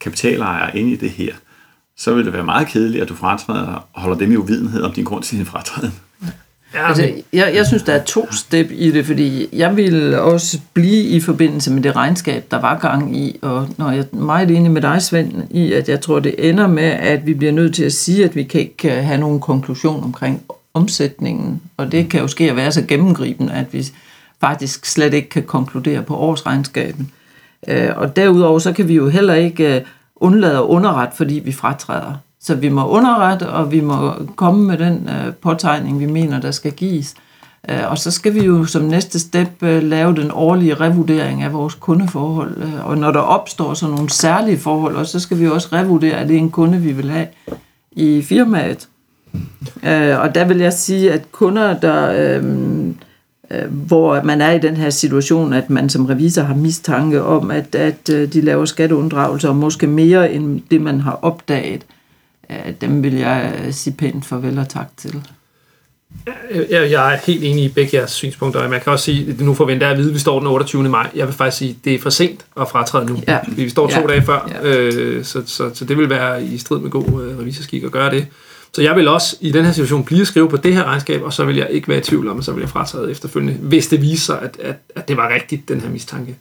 kapitalejere 0.00 0.76
inde 0.76 0.92
i 0.92 0.96
det 0.96 1.10
her, 1.10 1.34
så 1.96 2.14
vil 2.14 2.24
det 2.24 2.32
være 2.32 2.44
meget 2.44 2.68
kedeligt, 2.68 3.02
at 3.02 3.08
du 3.08 3.14
fratræder 3.14 3.86
og 3.92 4.00
holder 4.00 4.18
dem 4.18 4.32
i 4.32 4.36
uvidenhed 4.36 4.82
om 4.82 4.92
din 4.92 5.04
grund 5.04 5.22
til 5.22 5.38
din 5.38 5.46
fratræden. 5.46 5.92
ja 6.74 6.88
Altså, 6.88 7.12
jeg, 7.32 7.52
jeg 7.54 7.66
synes, 7.66 7.82
der 7.82 7.92
er 7.92 8.04
to 8.04 8.32
step 8.32 8.66
i 8.70 8.90
det, 8.90 9.06
fordi 9.06 9.48
jeg 9.52 9.76
vil 9.76 10.18
også 10.18 10.60
blive 10.74 11.02
i 11.02 11.20
forbindelse 11.20 11.72
med 11.72 11.82
det 11.82 11.96
regnskab, 11.96 12.44
der 12.50 12.60
var 12.60 12.78
gang 12.78 13.16
i, 13.16 13.38
og 13.42 13.68
når 13.76 13.90
jeg 13.90 14.04
er 14.12 14.16
meget 14.16 14.50
enig 14.50 14.70
med 14.70 14.82
dig, 14.82 15.02
Svend, 15.02 15.32
i, 15.50 15.72
at 15.72 15.88
jeg 15.88 16.00
tror, 16.00 16.20
det 16.20 16.48
ender 16.48 16.66
med, 16.66 16.84
at 16.84 17.26
vi 17.26 17.34
bliver 17.34 17.52
nødt 17.52 17.74
til 17.74 17.84
at 17.84 17.92
sige, 17.92 18.24
at 18.24 18.36
vi 18.36 18.42
kan 18.42 18.60
ikke 18.60 18.90
have 18.90 19.20
nogen 19.20 19.40
konklusion 19.40 20.04
omkring 20.04 20.42
omsætningen, 20.74 21.62
og 21.76 21.92
det 21.92 22.08
kan 22.08 22.20
jo 22.20 22.28
ske 22.28 22.50
at 22.50 22.56
være 22.56 22.72
så 22.72 22.82
gennemgribende, 22.82 23.52
at 23.52 23.72
vi 23.72 23.86
faktisk 24.40 24.86
slet 24.86 25.14
ikke 25.14 25.28
kan 25.28 25.42
konkludere 25.42 26.02
på 26.02 26.16
årsregnskabet. 26.16 27.06
Øh, 27.68 27.90
og 27.96 28.16
derudover 28.16 28.58
så 28.58 28.72
kan 28.72 28.88
vi 28.88 28.94
jo 28.94 29.08
heller 29.08 29.34
ikke 29.34 29.76
øh, 29.76 29.82
undlade 30.16 30.56
at 30.56 30.62
underrette, 30.62 31.16
fordi 31.16 31.34
vi 31.34 31.52
fratræder. 31.52 32.14
Så 32.40 32.54
vi 32.54 32.68
må 32.68 32.88
underrette, 32.88 33.48
og 33.48 33.72
vi 33.72 33.80
må 33.80 34.12
komme 34.36 34.66
med 34.66 34.78
den 34.78 35.08
øh, 35.08 35.34
påtegning, 35.34 36.00
vi 36.00 36.06
mener, 36.06 36.40
der 36.40 36.50
skal 36.50 36.72
gives. 36.72 37.14
Og 37.88 37.98
så 37.98 38.10
skal 38.10 38.34
vi 38.34 38.44
jo 38.44 38.64
som 38.64 38.82
næste 38.82 39.20
step 39.20 39.48
lave 39.62 40.16
den 40.16 40.30
årlige 40.34 40.74
revurdering 40.74 41.42
af 41.42 41.52
vores 41.52 41.74
kundeforhold. 41.74 42.56
Og 42.84 42.98
når 42.98 43.10
der 43.10 43.20
opstår 43.20 43.74
sådan 43.74 43.94
nogle 43.94 44.10
særlige 44.10 44.58
forhold, 44.58 45.06
så 45.06 45.20
skal 45.20 45.38
vi 45.38 45.44
jo 45.44 45.54
også 45.54 45.68
revurdere, 45.72 46.16
at 46.16 46.28
det 46.28 46.34
er 46.34 46.40
en 46.40 46.50
kunde, 46.50 46.78
vi 46.78 46.92
vil 46.92 47.10
have 47.10 47.26
i 47.92 48.22
firmaet. 48.22 48.88
Og 50.22 50.34
der 50.34 50.44
vil 50.44 50.58
jeg 50.58 50.72
sige, 50.72 51.12
at 51.12 51.32
kunder, 51.32 51.80
der, 51.80 52.12
øh, 52.38 52.44
hvor 53.70 54.22
man 54.22 54.40
er 54.40 54.50
i 54.52 54.58
den 54.58 54.76
her 54.76 54.90
situation, 54.90 55.52
at 55.52 55.70
man 55.70 55.88
som 55.88 56.06
revisor 56.06 56.42
har 56.42 56.54
mistanke 56.54 57.22
om, 57.22 57.50
at, 57.50 57.74
at 57.74 58.08
øh, 58.12 58.32
de 58.32 58.40
laver 58.40 58.64
skatteunddragelser, 58.64 59.48
og 59.48 59.56
måske 59.56 59.86
mere 59.86 60.32
end 60.32 60.60
det, 60.70 60.80
man 60.80 61.00
har 61.00 61.18
opdaget, 61.22 61.82
øh, 62.50 62.72
dem 62.80 63.02
vil 63.02 63.14
jeg 63.14 63.52
øh, 63.66 63.72
sige 63.72 63.94
pænt 63.98 64.24
farvel 64.26 64.58
og 64.58 64.68
tak 64.68 64.86
til. 64.96 65.22
Jeg, 66.70 66.90
jeg 66.90 67.14
er 67.14 67.18
helt 67.26 67.44
enig 67.44 67.64
i 67.64 67.68
begge 67.68 67.96
jeres 67.96 68.10
synspunkter, 68.10 68.60
og 68.60 68.70
man 68.70 68.80
kan 68.80 68.92
også 68.92 69.04
sige, 69.04 69.30
at 69.30 69.40
nu 69.40 69.54
forventer 69.54 69.86
jeg 69.86 69.92
at 69.92 69.98
vide, 69.98 70.08
at 70.08 70.14
vi 70.14 70.18
står 70.18 70.38
den 70.38 70.48
28. 70.48 70.82
maj. 70.88 71.10
Jeg 71.14 71.26
vil 71.26 71.34
faktisk 71.34 71.58
sige, 71.58 71.70
at 71.70 71.76
det 71.84 71.94
er 71.94 71.98
for 71.98 72.10
sent 72.10 72.46
at 72.60 72.68
fratræde 72.68 73.06
nu. 73.06 73.18
Ja. 73.28 73.38
Vi 73.48 73.68
står 73.68 73.86
to 73.86 74.00
Ja. 74.00 74.06
dage 74.06 74.22
før, 74.22 74.50
Ja. 74.64 74.76
øh, 74.76 75.24
så, 75.24 75.42
så, 75.46 75.70
så 75.74 75.84
det 75.84 75.98
vil 75.98 76.10
være 76.10 76.44
i 76.44 76.58
strid 76.58 76.78
med 76.80 76.90
god 76.90 77.04
øh, 77.24 77.38
revisorskik 77.38 77.84
at 77.84 77.90
gøre 77.92 78.10
det. 78.10 78.26
Så 78.72 78.82
jeg 78.82 78.96
vil 78.96 79.08
også 79.08 79.36
i 79.40 79.52
den 79.52 79.64
her 79.64 79.72
situation 79.72 80.04
blive 80.04 80.20
at 80.20 80.26
skrive 80.26 80.48
på 80.48 80.56
det 80.56 80.74
her 80.74 80.84
regnskab, 80.84 81.22
og 81.22 81.32
så 81.32 81.44
vil 81.44 81.56
jeg 81.56 81.70
ikke 81.70 81.88
være 81.88 81.98
i 81.98 82.02
tvivl 82.02 82.28
om, 82.28 82.38
at 82.38 82.44
så 82.44 82.52
vil 82.52 82.60
jeg 82.60 82.70
fratræde 82.70 83.10
efterfølgende, 83.10 83.54
hvis 83.58 83.88
det 83.88 84.02
viser 84.02 84.24
sig, 84.24 84.42
at, 84.42 84.56
at, 84.60 84.76
at 84.94 85.08
det 85.08 85.16
var 85.16 85.34
rigtigt, 85.34 85.68
den 85.68 85.80
her 85.80 85.90
mistanke. 85.90 86.38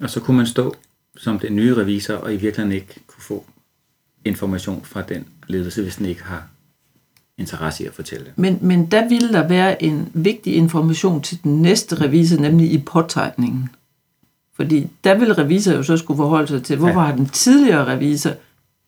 Og 0.00 0.10
så 0.10 0.20
kunne 0.20 0.36
man 0.36 0.46
stå 0.46 0.74
som 1.16 1.38
den 1.38 1.56
nye 1.56 1.74
revisor, 1.76 2.14
og 2.14 2.32
i 2.34 2.36
virkeligheden 2.36 2.72
ikke 2.72 2.94
kunne 3.06 3.22
få 3.22 3.44
information 4.24 4.80
fra 4.84 5.02
den 5.02 5.24
ledelse, 5.46 5.82
hvis 5.82 5.96
den 5.96 6.06
ikke 6.06 6.24
har 6.24 6.42
interesse 7.38 7.84
i 7.84 7.86
at 7.86 7.94
fortælle 7.94 8.24
det. 8.24 8.32
Men, 8.36 8.58
men 8.60 8.86
der 8.86 9.08
ville 9.08 9.32
der 9.32 9.48
være 9.48 9.82
en 9.82 10.08
vigtig 10.14 10.54
information 10.54 11.22
til 11.22 11.38
den 11.44 11.62
næste 11.62 12.00
revisor, 12.00 12.36
nemlig 12.40 12.72
i 12.72 12.78
påtegningen. 12.78 13.68
Fordi 14.56 14.88
der 15.04 15.14
vil 15.14 15.34
revisor 15.34 15.72
jo 15.72 15.82
så 15.82 15.96
skulle 15.96 16.16
forholde 16.16 16.48
sig 16.48 16.62
til, 16.62 16.76
hvorfor 16.76 17.00
Ja. 17.00 17.06
har 17.06 17.16
den 17.16 17.26
tidligere 17.28 17.86
revisor 17.86 18.30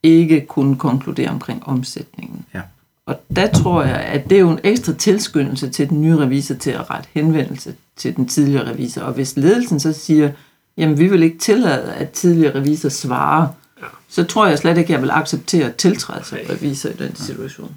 ikke 0.02 0.46
kunnet 0.48 0.78
konkludere 0.78 1.28
omkring 1.28 1.62
omsætningen. 1.66 2.44
Ja. 2.54 2.60
Og 3.06 3.20
der 3.36 3.46
tror 3.52 3.82
jeg, 3.84 3.96
at 3.96 4.30
det 4.30 4.36
er 4.36 4.40
jo 4.40 4.50
en 4.50 4.58
ekstra 4.64 4.92
tilskyndelse 4.92 5.68
til 5.70 5.88
den 5.88 6.02
nye 6.02 6.16
revisor 6.16 6.54
til 6.54 6.70
at 6.70 6.90
rette 6.90 7.08
henvendelse 7.14 7.74
til 7.96 8.16
den 8.16 8.28
tidligere 8.28 8.70
revisor. 8.70 9.00
Og 9.02 9.12
hvis 9.12 9.36
ledelsen 9.36 9.80
så 9.80 9.92
siger, 9.92 10.30
jamen 10.76 10.98
vi 10.98 11.06
vil 11.08 11.22
ikke 11.22 11.38
tillade, 11.38 11.92
at 11.94 12.10
tidligere 12.10 12.54
revisor 12.54 12.88
svarer, 12.88 13.46
ja. 13.80 13.86
så 14.08 14.24
tror 14.24 14.46
jeg 14.46 14.58
slet 14.58 14.78
ikke, 14.78 14.92
jeg 14.92 15.02
vil 15.02 15.10
acceptere 15.10 15.66
at 15.66 15.74
tiltræde 15.76 16.24
som 16.24 16.38
revisor 16.50 16.88
i 16.88 16.92
den 16.98 17.16
situation. 17.16 17.74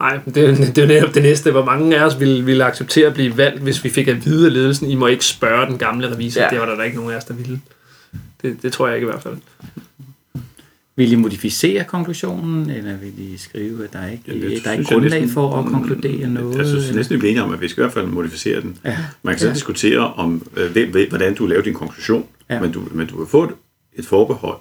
Nej, 0.00 0.18
det, 0.34 0.36
er- 0.50 0.54
det 0.54 0.78
er 0.78 0.82
jo 0.82 0.88
netop 0.88 1.14
det 1.14 1.22
næste. 1.22 1.50
Hvor 1.50 1.64
mange 1.64 1.96
af 1.96 2.04
os 2.04 2.20
ville, 2.20 2.44
ville 2.44 2.64
acceptere 2.64 3.06
at 3.06 3.14
blive 3.14 3.36
valgt, 3.36 3.62
hvis 3.62 3.84
vi 3.84 3.88
fik 3.90 4.08
at 4.08 4.24
vide 4.24 4.46
af 4.46 4.52
ledelsen, 4.52 4.90
I 4.90 4.94
må 4.94 5.06
ikke 5.06 5.24
spørge 5.24 5.66
den 5.66 5.78
gamle 5.78 6.10
revisor. 6.12 6.40
Ja. 6.40 6.44
Ja. 6.44 6.50
Det 6.50 6.60
var 6.60 6.66
der 6.66 6.76
da 6.76 6.82
ikke 6.82 6.96
nogen 6.96 7.12
af 7.12 7.16
os, 7.16 7.24
der 7.24 7.34
ville. 7.34 7.60
Det, 8.42 8.62
det 8.62 8.72
tror 8.72 8.86
jeg 8.86 8.96
ikke 8.96 9.04
i 9.06 9.10
hvert 9.10 9.22
fald. 9.22 9.36
Vil 10.96 11.12
I 11.12 11.14
modificere 11.14 11.84
konklusionen, 11.84 12.70
eller 12.70 12.96
vil 12.96 13.12
I 13.18 13.36
skrive, 13.36 13.84
at 13.84 13.92
der 13.92 14.06
ikke, 14.06 14.22
Ja, 14.26 14.32
det 14.48 14.64
der 14.64 14.70
er 14.70 14.72
ikke 14.78 14.84
grundlag 14.84 15.20
næsten- 15.20 15.34
for 15.34 15.56
at 15.56 15.66
konkludere 15.66 16.28
noget? 16.28 16.58
Jeg 16.58 16.66
synes 16.66 16.94
næsten, 16.94 17.22
vi 17.22 17.28
enige 17.28 17.42
om, 17.42 17.52
at 17.52 17.60
vi 17.60 17.68
skal 17.68 17.80
i 17.80 17.84
hvert 17.84 17.92
fald 17.92 18.06
modificere 18.06 18.60
den. 18.60 18.78
Ja. 18.84 18.96
Man 19.22 19.34
kan 19.34 19.40
så 19.40 19.46
Ja. 19.46 19.54
diskutere, 19.54 20.12
om, 20.14 20.46
øh, 20.56 20.70
hvem- 20.72 21.08
hvordan 21.08 21.34
du 21.34 21.46
laver 21.46 21.62
din 21.62 21.74
konklusion, 21.74 22.24
Ja. 22.50 22.60
men, 22.60 22.72
du, 22.72 22.82
men 22.92 23.06
du 23.06 23.18
vil 23.18 23.26
få 23.26 23.44
et, 23.44 23.50
et 23.94 24.06
forbehold 24.06 24.56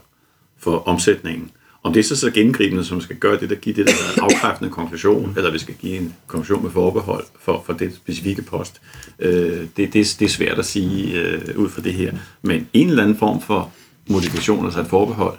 for 0.60 0.88
omsætningen. 0.88 1.52
Om 1.84 1.94
det 1.94 2.00
er 2.00 2.04
så 2.04 2.16
så 2.16 2.32
gennemgribende, 2.32 2.84
som 2.84 3.02
skal 3.02 3.16
gøre 3.16 3.40
det, 3.40 3.50
der 3.50 3.56
giver 3.56 3.76
det 3.76 3.86
der 3.86 3.92
er 3.92 4.14
en 4.14 4.20
afkræftende 4.34 4.72
konklusion, 4.72 5.34
eller 5.38 5.52
vi 5.52 5.60
skal 5.60 5.74
give 5.76 5.98
en 5.98 6.14
konklusion 6.28 6.64
med 6.64 6.72
forbehold 6.72 7.24
for, 7.42 7.64
for 7.66 7.74
det 7.74 7.96
specifikke 7.96 8.42
post, 8.42 8.82
øh, 9.20 9.34
det, 9.34 9.68
det, 9.78 9.94
det 9.94 10.22
er 10.22 10.28
svært 10.30 10.60
at 10.60 10.66
sige 10.66 11.22
øh, 11.22 11.42
ud 11.56 11.70
fra 11.70 11.82
det 11.82 11.94
her. 11.94 12.14
Men 12.42 12.68
en 12.74 12.90
eller 12.90 13.04
anden 13.04 13.18
form 13.18 13.42
for 13.42 13.72
modifikation, 14.10 14.66
altså 14.66 14.80
et 14.82 14.88
forbehold, 14.88 15.38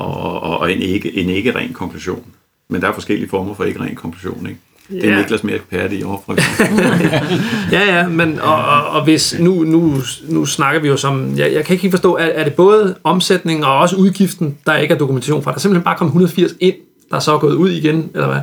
og, 0.00 0.42
og, 0.42 0.58
og 0.58 0.72
en, 0.72 0.82
ikke, 0.82 1.16
en 1.16 1.30
ikke 1.30 1.54
ren 1.54 1.72
konklusion. 1.72 2.24
Men 2.68 2.80
der 2.80 2.88
er 2.88 2.92
forskellige 2.92 3.28
former 3.28 3.54
for 3.54 3.64
ikke 3.64 3.80
ren 3.80 3.94
konklusion, 3.94 4.46
ikke? 4.46 4.60
Det 4.90 5.04
er 5.04 5.10
Ja. 5.10 5.18
Niklas 5.18 5.44
mere 5.44 5.56
ekspert 5.56 5.92
i 5.92 6.02
overfor. 6.02 6.36
Ja, 7.72 7.96
ja, 7.96 8.08
men 8.08 8.40
og, 8.40 8.54
og, 8.54 8.86
og 8.86 9.04
hvis, 9.04 9.36
nu, 9.40 9.52
nu, 9.64 9.94
nu 10.28 10.46
snakker 10.46 10.80
vi 10.80 10.88
jo 10.88 10.96
som, 10.96 11.36
jeg, 11.36 11.52
jeg 11.52 11.64
kan 11.64 11.74
ikke 11.74 11.90
forstå, 11.90 12.16
er, 12.16 12.24
er 12.24 12.44
det 12.44 12.54
både 12.54 12.96
omsætningen 13.04 13.64
og 13.64 13.78
også 13.78 13.96
udgiften, 13.96 14.58
der 14.66 14.76
ikke 14.76 14.94
er 14.94 14.98
dokumentation 14.98 15.42
fra? 15.42 15.50
Der 15.50 15.56
er 15.56 15.60
simpelthen 15.60 15.84
bare 15.84 15.96
kommet 15.96 16.10
180 16.10 16.52
ind, 16.60 16.74
der 17.10 17.16
er 17.16 17.20
så 17.20 17.38
gået 17.38 17.54
ud 17.54 17.70
igen, 17.70 18.10
eller 18.14 18.26
hvad? 18.26 18.40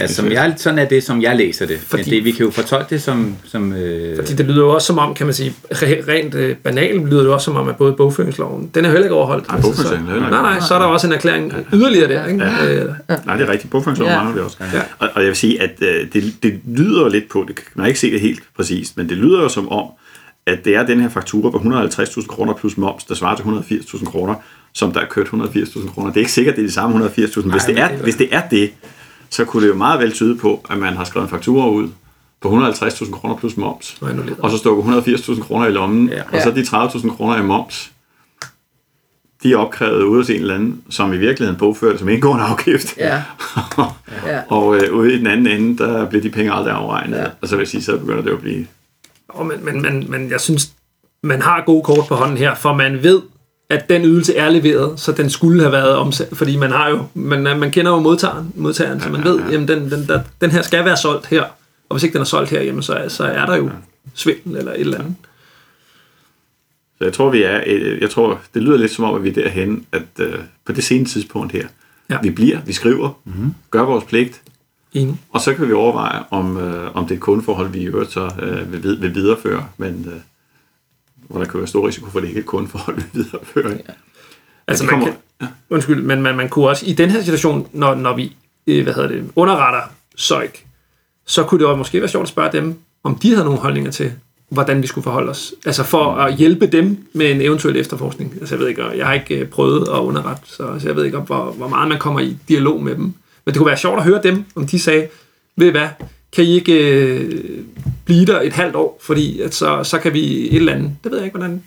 Altså, 0.00 0.16
som 0.16 0.32
jeg, 0.32 0.54
sådan 0.56 0.78
er 0.78 0.84
det, 0.84 1.02
som 1.04 1.22
jeg 1.22 1.36
læser 1.36 1.66
det. 1.66 1.78
Fordi- 1.80 2.02
Fordi, 2.02 2.16
det 2.16 2.24
vi 2.24 2.30
kan 2.30 2.44
jo 2.46 2.50
fortolke 2.50 2.86
det 2.90 3.02
som... 3.02 3.36
som 3.44 3.72
øh, 3.72 4.16
Fordi 4.16 4.34
det 4.34 4.46
lyder 4.46 4.60
jo 4.60 4.70
også 4.74 4.86
som 4.86 4.98
om, 4.98 5.14
kan 5.14 5.26
man 5.26 5.34
sige, 5.34 5.54
re- 5.72 6.08
rent 6.08 6.34
øh, 6.34 6.56
banalt 6.56 7.08
lyder 7.08 7.18
det 7.20 7.26
jo 7.28 7.32
også 7.34 7.44
som 7.44 7.56
om, 7.56 7.68
at 7.68 7.76
både 7.76 7.92
bogføringsloven, 7.92 8.70
den 8.74 8.84
er 8.84 8.88
jo 8.88 8.92
heller 8.92 9.04
ikke 9.06 9.14
overholdt. 9.14 9.48
Nej, 9.48 9.56
Altså, 9.56 9.82
så, 9.82 9.96
heller 9.96 10.14
ikke 10.14 10.30
nej, 10.30 10.42
nej, 10.42 10.60
så 10.60 10.74
er 10.74 10.78
der 10.78 10.86
også 10.86 11.06
en 11.06 11.12
erklæring 11.12 11.52
yderligere 11.72 12.08
der, 12.08 12.26
ikke? 12.26 12.44
Øh, 12.44 12.88
Nej, 13.26 13.36
det 13.36 13.48
er 13.48 13.52
rigtigt. 13.52 13.70
Bogføringsloven 13.70 14.10
Ja. 14.12 14.18
ja. 14.18 14.24
mangler 14.24 14.42
vi 14.42 14.46
også. 14.46 14.56
Ja. 14.60 14.66
Ja. 14.78 14.82
Og, 14.98 15.08
og 15.14 15.20
jeg 15.20 15.28
vil 15.28 15.36
sige, 15.36 15.62
at 15.62 15.70
øh, 15.80 16.06
det, 16.12 16.32
det 16.42 16.60
lyder 16.76 17.08
lidt 17.08 17.28
på, 17.28 17.44
det 17.48 17.56
kan 17.56 17.64
man 17.74 17.86
ikke 17.86 18.00
se 18.00 18.12
det 18.12 18.20
helt 18.20 18.42
præcist, 18.56 18.96
men 18.96 19.08
det 19.08 19.16
lyder 19.16 19.42
jo 19.42 19.48
som 19.48 19.68
om, 19.68 19.84
at 20.46 20.64
det 20.64 20.76
er 20.76 20.86
den 20.86 21.00
her 21.00 21.08
faktura 21.08 21.50
på 21.50 21.56
150.000 21.58 22.26
kroner 22.26 22.54
plus 22.54 22.76
moms, 22.76 23.04
der 23.04 23.14
svarer 23.14 23.36
til 23.36 23.42
180.000 23.42 24.04
kroner, 24.04 24.34
som 24.72 24.92
der 24.92 25.00
er 25.00 25.04
kørt 25.10 25.26
180.000 25.26 25.90
kroner. 25.94 26.08
Det 26.08 26.16
er 26.16 26.20
ikke 26.20 26.32
sikkert, 26.32 26.56
det 26.56 26.62
er 26.62 26.66
de 26.66 26.72
samme 26.72 26.96
180.000. 27.06 27.10
Hvis, 27.16 27.34
det 27.36 27.66
det 27.66 27.78
er- 27.78 27.88
hvis 28.02 28.14
det 28.16 28.28
er 28.34 28.40
det, 28.50 28.70
så 29.30 29.44
kunne 29.44 29.62
det 29.62 29.68
jo 29.68 29.74
meget 29.76 30.00
vel 30.00 30.12
tyde 30.12 30.36
på, 30.36 30.66
at 30.70 30.78
man 30.78 30.96
har 30.96 31.04
skrevet 31.04 31.24
en 31.26 31.30
faktura 31.30 31.68
ud 31.68 31.88
på 32.40 32.48
150.000 32.68 33.12
kroner 33.12 33.36
plus 33.36 33.56
moms, 33.56 33.98
og 34.38 34.50
så 34.50 34.58
stukket 34.58 34.84
180.000 34.94 35.42
kroner 35.42 35.66
i 35.66 35.70
lommen, 35.70 36.08
Ja. 36.08 36.22
og 36.32 36.42
så 36.42 36.50
de 36.50 36.60
30.000 36.60 37.16
kroner 37.16 37.36
i 37.38 37.42
moms, 37.42 37.92
de 39.42 39.52
er 39.52 39.56
opkrævet 39.56 40.02
ude 40.02 40.20
hos 40.20 40.30
en 40.30 40.36
eller 40.40 40.54
anden, 40.54 40.82
som 40.90 41.12
i 41.12 41.16
virkeligheden 41.16 41.58
bogførte 41.58 41.98
som 41.98 42.08
indgående 42.08 42.44
afgift. 42.44 42.96
Ja. 42.96 43.22
Ja. 44.26 44.40
og 44.48 44.76
øh, 44.76 44.92
ude 44.94 45.14
i 45.14 45.18
den 45.18 45.26
anden 45.26 45.46
ende, 45.46 45.78
der 45.78 46.04
bliver 46.08 46.22
de 46.22 46.30
penge 46.30 46.52
aldrig 46.52 46.74
afregnet. 46.74 47.18
Ja. 47.18 47.26
Og 47.40 47.48
så 47.48 47.56
vil 47.56 47.62
jeg 47.62 47.68
sige, 47.68 47.82
så 47.82 47.96
begynder 47.98 48.22
det 48.22 48.30
at 48.30 48.38
blive... 48.40 48.66
Og 49.28 49.46
men, 49.46 49.64
men, 49.64 49.82
men, 49.82 50.10
men 50.10 50.30
jeg 50.30 50.40
synes, 50.40 50.72
man 51.22 51.42
har 51.42 51.62
gode 51.66 51.82
kort 51.82 52.06
på 52.08 52.14
hånden 52.14 52.36
her, 52.36 52.54
for 52.54 52.74
man 52.74 53.02
ved, 53.02 53.22
at 53.70 53.88
den 53.88 54.04
ydelse 54.04 54.36
er 54.36 54.50
leveret, 54.50 55.00
så 55.00 55.12
den 55.12 55.30
skulle 55.30 55.60
have 55.60 55.72
været 55.72 55.94
omsat, 55.96 56.28
fordi 56.32 56.56
man 56.56 56.70
har 56.70 56.88
jo, 56.90 57.04
man, 57.14 57.42
man 57.42 57.70
kender 57.70 57.90
jo 57.92 57.98
modtageren, 58.00 58.52
modtageren 58.56 59.00
så 59.00 59.08
man 59.08 59.24
ved, 59.24 59.40
jamen 59.50 59.68
den, 59.68 59.90
den, 59.90 60.06
der, 60.08 60.20
den 60.40 60.50
her 60.50 60.62
skal 60.62 60.84
være 60.84 60.96
solgt 60.96 61.26
her, 61.26 61.42
og 61.88 61.94
hvis 61.96 62.02
ikke 62.02 62.12
den 62.12 62.20
er 62.20 62.24
solgt 62.24 62.50
her, 62.50 62.62
jamen 62.62 62.82
så, 62.82 62.92
er- 62.92 63.08
så 63.08 63.24
er 63.24 63.46
der 63.46 63.56
jo 63.56 63.70
svindel 64.14 64.56
eller 64.56 64.72
et 64.72 64.80
eller 64.80 64.98
andet. 64.98 65.14
Så 66.98 67.04
jeg 67.04 67.12
tror, 67.12 67.30
vi 67.30 67.42
er... 67.42 67.60
øh, 67.66 68.00
Jeg 68.02 68.10
tror, 68.10 68.40
det 68.54 68.62
lyder 68.62 68.76
lidt 68.76 68.92
som 68.92 69.04
om, 69.04 69.14
at 69.14 69.24
vi 69.24 69.28
er 69.28 69.32
derhen, 69.32 69.86
at 69.92 70.02
øh, 70.18 70.34
på 70.66 70.72
det 70.72 70.84
sene 70.84 71.04
tidspunkt 71.04 71.52
her, 71.52 71.66
Ja. 72.10 72.18
vi 72.22 72.30
bliver, 72.30 72.58
vi 72.66 72.72
skriver, 72.72 73.20
mm-hmm. 73.24 73.54
gør 73.70 73.82
vores 73.82 74.04
pligt, 74.04 74.42
Enig. 74.94 75.20
og 75.30 75.40
så 75.40 75.54
kan 75.54 75.68
vi 75.68 75.72
overveje, 75.72 76.22
om, 76.30 76.56
øh, 76.58 76.96
om 76.96 77.04
det 77.04 77.10
er 77.10 77.16
et 77.16 77.20
kundeforhold, 77.20 77.68
vi 77.70 77.78
i 77.80 77.84
øvrigt 77.84 78.12
så 78.12 78.30
øh, 78.42 78.72
vil, 78.72 79.00
vil 79.02 79.14
videreføre, 79.14 79.66
men 79.76 80.06
øh, 80.14 80.20
hvor 81.30 81.40
der 81.40 81.46
kan 81.46 81.60
være 81.60 81.66
stor 81.66 81.86
risiko 81.86 82.10
for, 82.10 82.18
at 82.18 82.22
det 82.22 82.28
ikke 82.28 82.38
er 82.38 82.42
et 82.42 82.46
kundeforhold, 82.46 82.96
vi 82.96 83.02
viderefører. 83.22 83.70
Ja. 83.70 83.76
Altså, 84.68 84.84
det 84.84 84.92
man 84.92 85.00
kommer, 85.00 85.06
kan, 85.06 85.16
ja. 85.40 85.46
undskyld, 85.70 86.02
men 86.02 86.22
man, 86.22 86.36
man 86.36 86.48
kunne 86.48 86.68
også, 86.68 86.86
i 86.86 86.92
den 86.92 87.10
her 87.10 87.22
situation, 87.22 87.68
når, 87.72 87.94
når 87.94 88.16
vi, 88.16 88.36
øh, 88.66 88.82
hvad 88.82 88.94
hedder 88.94 89.08
det, 89.08 89.30
underretter 89.36 89.80
Søjk, 90.16 90.64
så 91.26 91.44
kunne 91.44 91.58
det 91.58 91.66
også 91.66 91.76
måske 91.76 92.00
være 92.00 92.08
sjovt 92.08 92.22
at 92.22 92.28
spørge 92.28 92.52
dem, 92.52 92.78
om 93.04 93.14
de 93.14 93.30
havde 93.30 93.44
nogle 93.44 93.60
holdninger 93.60 93.90
til, 93.90 94.12
hvordan 94.48 94.82
vi 94.82 94.86
skulle 94.86 95.02
forholde 95.02 95.30
os. 95.30 95.54
Altså 95.66 95.82
for 95.82 96.14
at 96.14 96.34
hjælpe 96.34 96.66
dem 96.66 97.08
med 97.12 97.30
en 97.30 97.40
eventuel 97.40 97.76
efterforskning. 97.76 98.34
Altså 98.40 98.54
jeg 98.54 98.60
ved 98.60 98.68
ikke, 98.68 98.84
jeg 98.84 99.06
har 99.06 99.14
ikke 99.14 99.38
øh, 99.38 99.48
prøvet 99.48 99.88
at 99.88 99.98
underrette, 99.98 100.42
så, 100.44 100.80
jeg 100.84 100.96
ved 100.96 101.04
ikke, 101.04 101.18
hvor, 101.18 101.52
hvor 101.52 101.68
meget 101.68 101.88
man 101.88 101.98
kommer 101.98 102.20
i 102.20 102.36
dialog 102.48 102.82
med 102.82 102.94
dem. 102.94 103.04
Men 103.04 103.14
det 103.46 103.56
kunne 103.56 103.66
være 103.66 103.76
sjovt 103.76 103.98
at 103.98 104.04
høre 104.04 104.20
dem, 104.22 104.44
om 104.54 104.66
de 104.66 104.78
sagde, 104.78 105.08
ved 105.56 105.66
I 105.66 105.70
hvad, 105.70 105.88
kan 106.32 106.44
I 106.44 106.54
ikke 106.54 106.94
øh, 106.94 107.64
blive 108.10 108.26
der 108.26 108.40
et 108.40 108.52
halvt 108.52 108.76
år, 108.76 108.98
fordi 109.00 109.40
at 109.40 109.54
så, 109.54 109.84
så 109.84 109.98
kan 109.98 110.12
vi 110.12 110.48
et 110.48 110.56
eller 110.56 110.72
andet. 110.72 110.96
Det 111.04 111.12
ved 111.12 111.18
jeg 111.18 111.26
ikke, 111.26 111.38
hvordan. 111.38 111.62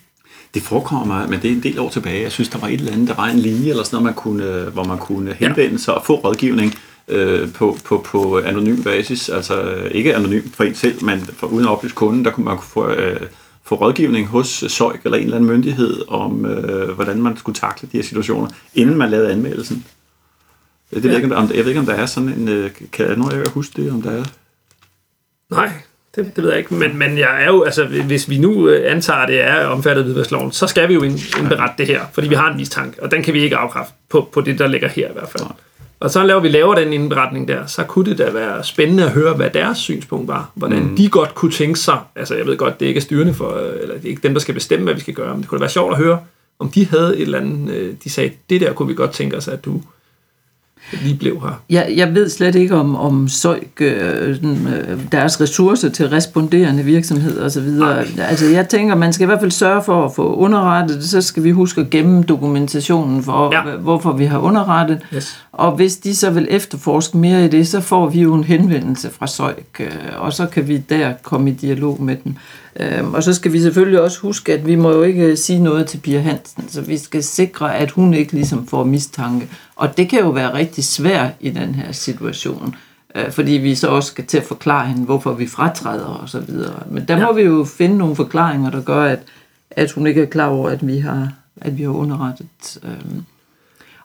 Det 0.53 0.61
forekommer 0.61 1.05
mig, 1.05 1.29
men 1.29 1.41
det 1.41 1.51
er 1.51 1.55
en 1.55 1.63
del 1.63 1.79
år 1.79 1.89
tilbage. 1.89 2.21
Jeg 2.21 2.31
synes, 2.31 2.49
der 2.49 2.59
var 2.59 2.67
et 2.67 2.73
eller 2.73 2.91
andet, 2.91 3.07
der 3.07 3.15
var 3.15 3.25
en 3.25 3.39
linje 3.39 3.69
eller 3.69 3.83
sådan 3.83 3.95
noget, 3.95 4.03
man 4.05 4.13
kunne, 4.13 4.43
øh, 4.45 4.67
hvor 4.67 4.83
man 4.83 4.97
kunne 4.97 5.33
henvende 5.33 5.79
sig 5.79 5.93
og 5.93 6.05
få 6.05 6.15
rådgivning 6.15 6.73
øh, 7.07 7.53
på, 7.53 7.77
på, 7.85 8.05
på 8.05 8.39
anonym 8.39 8.83
basis. 8.83 9.29
Altså 9.29 9.61
øh, 9.61 9.91
ikke 9.91 10.15
anonym 10.15 10.49
for 10.53 10.63
en 10.63 10.75
selv, 10.75 11.03
men 11.03 11.19
for, 11.19 11.47
uden 11.47 11.65
at 11.65 11.71
oplyse 11.71 11.95
kunden, 11.95 12.25
der 12.25 12.31
kunne 12.31 12.45
man 12.45 12.57
kunne 12.57 12.67
få, 12.67 12.89
øh, 12.89 13.19
få 13.63 13.75
rådgivning 13.75 14.27
hos 14.27 14.63
Søjk 14.67 15.01
eller 15.03 15.17
en 15.17 15.23
eller 15.23 15.35
anden 15.37 15.49
myndighed 15.49 16.01
om, 16.07 16.45
øh, 16.45 16.89
hvordan 16.89 17.21
man 17.21 17.37
skulle 17.37 17.55
takle 17.55 17.89
de 17.91 17.97
her 17.97 18.03
situationer, 18.03 18.47
inden 18.73 18.97
man 18.97 19.09
lavede 19.09 19.31
anmeldelsen. 19.31 19.85
Det 20.93 21.03
ved 21.03 21.11
jeg, 21.11 21.23
ikke, 21.23 21.35
om, 21.35 21.49
jeg 21.49 21.57
ved 21.59 21.67
ikke, 21.67 21.79
om 21.79 21.85
der 21.85 21.93
er 21.93 22.05
sådan 22.05 22.29
en... 22.29 22.47
øh, 22.47 22.71
Kan 22.91 23.17
nogen 23.17 23.31
af 23.33 23.37
jer 23.37 23.49
huske 23.49 23.81
det, 23.81 23.91
om 23.91 24.01
der 24.01 24.11
er? 24.11 24.23
Nej, 25.49 25.71
det, 26.15 26.35
det 26.35 26.43
ved 26.43 26.49
jeg 26.49 26.59
ikke. 26.59 26.73
Men, 26.73 26.97
men 26.97 27.17
jeg 27.17 27.43
er 27.43 27.47
jo, 27.47 27.63
altså, 27.63 27.85
hvis 27.85 28.29
vi 28.29 28.37
nu 28.37 28.69
øh, 28.69 28.91
antager, 28.91 29.19
at 29.19 29.27
det 29.27 29.41
er 29.41 29.65
omfattet 29.65 30.01
af 30.01 30.05
hvidvaskloven, 30.05 30.51
så 30.51 30.67
skal 30.67 30.89
vi 30.89 30.93
jo 30.93 31.03
ind- 31.03 31.39
indberette 31.39 31.75
det 31.77 31.87
her, 31.87 32.01
fordi 32.13 32.27
vi 32.27 32.35
har 32.35 32.51
en 32.51 32.57
mistanke, 32.57 33.03
og 33.03 33.11
den 33.11 33.23
kan 33.23 33.33
vi 33.33 33.43
ikke 33.43 33.55
afkræfte 33.55 33.93
på, 34.09 34.29
på 34.33 34.41
det, 34.41 34.59
der 34.59 34.67
ligger 34.67 34.87
her 34.87 35.09
i 35.09 35.13
hvert 35.13 35.29
fald. 35.29 35.43
Og 35.99 36.09
så 36.09 36.23
laver 36.23 36.39
vi 36.39 36.47
laver 36.47 36.75
den 36.75 36.93
indberetning 36.93 37.47
der, 37.47 37.65
så 37.65 37.83
kunne 37.83 38.09
det 38.09 38.17
da 38.17 38.29
være 38.29 38.63
spændende 38.63 39.03
at 39.03 39.11
høre, 39.11 39.33
hvad 39.33 39.49
deres 39.49 39.77
synspunkt 39.77 40.27
var. 40.27 40.51
Hvordan 40.53 40.83
mm. 40.83 40.95
de 40.95 41.09
godt 41.09 41.35
kunne 41.35 41.51
tænke 41.51 41.79
sig, 41.79 41.99
altså 42.15 42.35
jeg 42.35 42.45
ved 42.45 42.57
godt, 42.57 42.79
det 42.79 42.85
ikke 42.85 42.97
er 42.97 43.01
styrende 43.01 43.33
for, 43.33 43.57
øh, 43.57 43.81
eller 43.81 43.95
det 43.95 44.05
er 44.05 44.09
ikke 44.09 44.23
dem, 44.23 44.33
der 44.33 44.41
skal 44.41 44.53
bestemme, 44.53 44.83
hvad 44.83 44.93
vi 44.93 44.99
skal 44.99 45.13
gøre, 45.13 45.33
men 45.33 45.41
det 45.41 45.49
kunne 45.49 45.59
da 45.59 45.63
være 45.63 45.69
sjovt 45.69 45.91
at 45.91 45.97
høre, 45.97 46.19
om 46.59 46.69
de 46.69 46.85
havde 46.85 47.15
et 47.15 47.21
eller 47.21 47.39
andet, 47.39 47.73
øh, 47.73 47.93
de 48.03 48.09
sagde, 48.09 48.31
det 48.49 48.61
der 48.61 48.73
kunne 48.73 48.87
vi 48.87 48.95
godt 48.95 49.11
tænke 49.11 49.37
os, 49.37 49.47
at 49.47 49.65
du 49.65 49.81
lige 50.91 51.15
blev 51.15 51.41
her. 51.41 51.61
Jeg, 51.69 51.93
jeg 51.95 52.15
ved 52.15 52.29
slet 52.29 52.55
ikke 52.55 52.75
om, 52.75 52.95
om 52.95 53.27
Søjk, 53.27 53.81
øh, 53.81 54.29
øh, 54.29 54.99
deres 55.11 55.41
ressourcer 55.41 55.89
til 55.89 56.09
responderende 56.09 56.83
virksomheder 56.83 57.45
osv. 57.45 57.67
Altså, 58.19 58.45
jeg 58.45 58.69
tænker, 58.69 58.95
man 58.95 59.13
skal 59.13 59.23
i 59.23 59.25
hvert 59.25 59.39
fald 59.39 59.51
sørge 59.51 59.83
for 59.83 60.05
at 60.05 60.15
få 60.15 60.35
underrettet 60.35 60.97
det. 60.97 61.09
Så 61.09 61.21
skal 61.21 61.43
vi 61.43 61.51
huske 61.51 61.81
at 61.81 61.89
gemme 61.89 62.23
dokumentationen 62.23 63.23
for, 63.23 63.53
ja. 63.53 63.75
hvorfor 63.75 64.11
vi 64.11 64.25
har 64.25 64.39
underrettet. 64.39 64.99
Yes. 65.15 65.39
Og 65.51 65.71
hvis 65.71 65.97
de 65.97 66.15
så 66.15 66.29
vil 66.29 66.47
efterforske 66.49 67.17
mere 67.17 67.45
i 67.45 67.47
det, 67.47 67.67
så 67.67 67.81
får 67.81 68.09
vi 68.09 68.21
jo 68.21 68.33
en 68.33 68.43
henvendelse 68.43 69.09
fra 69.09 69.27
Søjk, 69.27 69.79
øh, 69.79 69.87
og 70.17 70.33
så 70.33 70.45
kan 70.45 70.67
vi 70.67 70.77
der 70.77 71.13
komme 71.23 71.49
i 71.49 71.53
dialog 71.53 72.01
med 72.01 72.15
dem. 72.23 72.35
Øhm, 72.79 73.13
Og 73.13 73.23
så 73.23 73.33
skal 73.33 73.53
vi 73.53 73.59
selvfølgelig 73.59 74.01
også 74.01 74.19
huske, 74.19 74.53
at 74.53 74.67
vi 74.67 74.75
må 74.75 74.91
jo 74.91 75.03
ikke 75.03 75.37
sige 75.37 75.59
noget 75.59 75.87
til 75.87 75.97
Pia 75.97 76.19
Hansen, 76.19 76.69
så 76.69 76.81
vi 76.81 76.97
skal 76.97 77.23
sikre, 77.23 77.75
at 77.75 77.91
hun 77.91 78.13
ikke 78.13 78.33
ligesom 78.33 78.67
får 78.67 78.83
mistanke. 78.83 79.49
Og 79.75 79.97
det 79.97 80.09
kan 80.09 80.19
jo 80.19 80.29
være 80.29 80.53
rigtig 80.53 80.83
svært 80.83 81.31
i 81.39 81.49
den 81.49 81.75
her 81.75 81.91
situation, 81.91 82.75
øh, 83.15 83.31
fordi 83.31 83.51
vi 83.51 83.75
så 83.75 83.87
også 83.87 84.07
skal 84.07 84.25
til 84.25 84.37
at 84.37 84.43
forklare 84.43 84.87
hende, 84.87 85.05
hvorfor 85.05 85.33
vi 85.33 85.47
fratræder 85.47 86.05
og 86.05 86.29
så 86.29 86.39
videre. 86.39 86.83
Men 86.89 87.05
der 87.07 87.17
ja. 87.17 87.25
må 87.25 87.33
vi 87.33 87.41
jo 87.41 87.63
finde 87.63 87.97
nogle 87.97 88.15
forklaringer, 88.15 88.71
der 88.71 88.81
gør, 88.81 89.03
at, 89.03 89.19
at 89.71 89.91
hun 89.91 90.07
ikke 90.07 90.21
er 90.21 90.25
klar 90.25 90.47
over, 90.47 90.69
at 90.69 90.87
vi 90.87 90.97
har, 90.97 91.33
at 91.61 91.77
vi 91.77 91.83
har 91.83 91.89
underrettet. 91.89 92.77
øhm. 92.83 93.23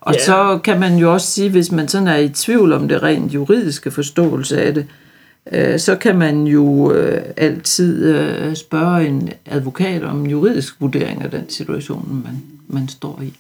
Og 0.01 0.15
ja. 0.15 0.25
så 0.25 0.59
kan 0.65 0.81
man 0.81 0.97
jo 0.97 1.13
også 1.13 1.27
sige, 1.27 1.51
hvis 1.51 1.73
man 1.73 1.89
sådan 1.89 2.09
er 2.09 2.17
i 2.17 2.29
tvivl 2.29 2.73
om 2.73 2.89
det 2.89 3.03
rent 3.03 3.35
juridiske 3.35 3.91
forståelse 3.91 4.63
af 4.63 4.75
det, 4.75 4.83
øh, 4.83 5.08
Øh, 5.53 5.79
så 5.79 5.97
kan 5.97 6.19
man 6.19 6.47
jo 6.47 6.93
øh, 6.93 7.23
altid 7.37 8.05
øh, 8.05 8.57
spørge 8.57 9.07
en 9.07 9.29
advokat 9.47 10.03
om 10.03 10.21
en 10.21 10.31
juridisk 10.31 10.81
vurdering 10.81 11.23
af 11.23 11.31
den 11.31 11.51
situation, 11.51 12.23
man, 12.25 12.43
man 12.69 12.89
står 12.89 13.21
i. 13.23 13.33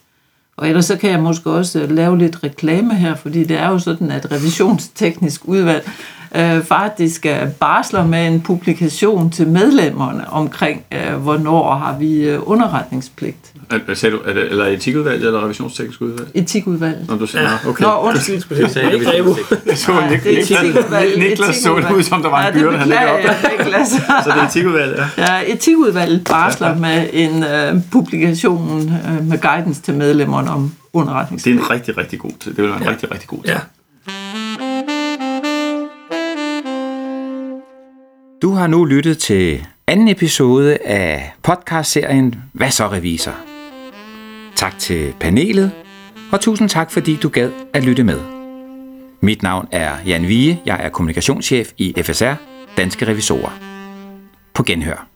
Og 0.57 0.69
ellers 0.69 0.85
så 0.87 0.97
kan 0.97 1.11
jeg 1.11 1.21
måske 1.21 1.51
også 1.51 1.87
lave 1.87 2.19
lidt 2.19 2.45
reklame 2.45 2.95
her, 2.95 3.15
fordi 3.15 3.45
det 3.45 3.57
er 3.57 3.69
jo 3.69 3.79
sådan, 3.79 4.11
at 4.11 4.33
revisionsteknisk 4.33 5.49
udvalg 5.49 5.91
øh, 6.37 6.65
faktisk 6.65 7.27
øh, 7.27 7.49
barsler 7.61 8.07
med 8.07 8.27
en 8.27 8.41
publikation 8.41 9.31
til 9.31 9.49
medlemmerne 9.49 10.31
omkring, 10.31 10.83
øh, 10.93 11.15
hvornår 11.17 11.75
har 11.75 11.99
vi 11.99 12.15
øh, 12.29 12.39
underretningspligt. 12.43 13.37
Er, 13.89 13.95
sagde 13.95 14.17
du, 14.17 14.21
er 14.25 14.33
det, 14.33 14.51
eller 14.51 14.67
etikudvalg 14.67 15.25
eller 15.25 15.45
revisionsteknisk 15.45 16.01
udvalg? 16.01 16.29
Etikudvalget. 16.35 17.05
Når 17.09 17.17
du 17.17 17.27
siger, 17.27 17.43
Ja. 17.43 17.49
ja. 17.65 17.69
okay. 17.71 17.85
Nå, 17.85 17.91
undskyld. 18.03 18.57
Det 18.63 18.71
sagde 18.71 18.89
jeg, 18.89 18.95
Ikke 18.95 19.13
Revo. 19.13 19.35
Jeg 19.67 19.79
så 19.79 19.93
Nej, 19.93 20.09
Nik- 20.09 20.13
det 20.13 20.25
Niklas, 20.25 20.51
etikudvalget. 20.63 21.19
Niklas 21.19 21.57
så 21.57 21.77
det 21.77 21.91
ud, 21.97 22.03
som 22.03 22.23
der 22.23 22.31
var 22.31 22.39
en 22.49 22.55
Ja, 22.55 22.61
byrde, 22.61 22.71
det 22.73 22.79
han 22.79 22.89
lægger 22.89 23.09
op. 23.09 23.19
jeg, 23.25 23.37
Niklas. 23.59 23.89
Så 24.25 24.31
det 24.35 24.43
er 24.43 24.47
etikudvalget, 24.47 24.97
ja. 25.19 25.35
Ja, 25.35 25.53
etikudvalget 25.53 26.25
barsler 26.31 26.75
med 26.75 27.07
en 27.13 27.45
øh, 27.45 27.75
publikation 27.93 28.93
øh, 29.19 29.25
med 29.27 29.39
guidance 29.41 29.83
til 29.83 29.95
medlemmerne 29.95 30.51
om 30.51 30.63
Det 30.63 30.71
underretningspligt. 30.93 31.59
er 31.61 31.63
en 31.65 31.71
rigtig, 31.71 31.99
rigtig 31.99 32.19
god 32.19 32.31
tid. 32.41 32.51
Det 32.55 32.63
vil 32.63 32.69
være 32.71 32.79
en 32.79 32.85
ja. 32.85 32.91
rigtig, 32.91 33.11
rigtig 33.13 33.29
god 33.29 33.39
tid. 33.43 33.53
Ja. 33.53 33.59
Du 38.43 38.51
har 38.51 38.67
nu 38.67 38.85
lyttet 38.85 39.19
til 39.19 39.67
anden 39.87 40.09
episode 40.09 40.77
af 40.77 41.33
podcastserien 41.43 42.35
Hvad 42.53 42.71
så 42.71 42.89
revisor? 42.89 43.35
Tak 44.57 44.79
til 44.79 45.15
panelet, 45.21 45.73
og 46.33 46.41
tusind 46.41 46.69
tak 46.69 46.91
fordi 46.91 47.17
du 47.17 47.29
gad 47.29 47.53
at 47.73 47.85
lytte 47.85 48.05
med. 48.05 48.21
Mit 49.21 49.43
navn 49.43 49.69
er 49.73 49.97
Jan 50.07 50.29
Vige, 50.29 50.63
jeg 50.67 50.81
er 50.85 50.89
kommunikationschef 50.89 51.73
i 51.77 51.95
FSR, 52.03 52.35
Danske 52.77 53.07
Revisorer. 53.07 53.59
På 54.55 54.63
genhør. 54.63 55.09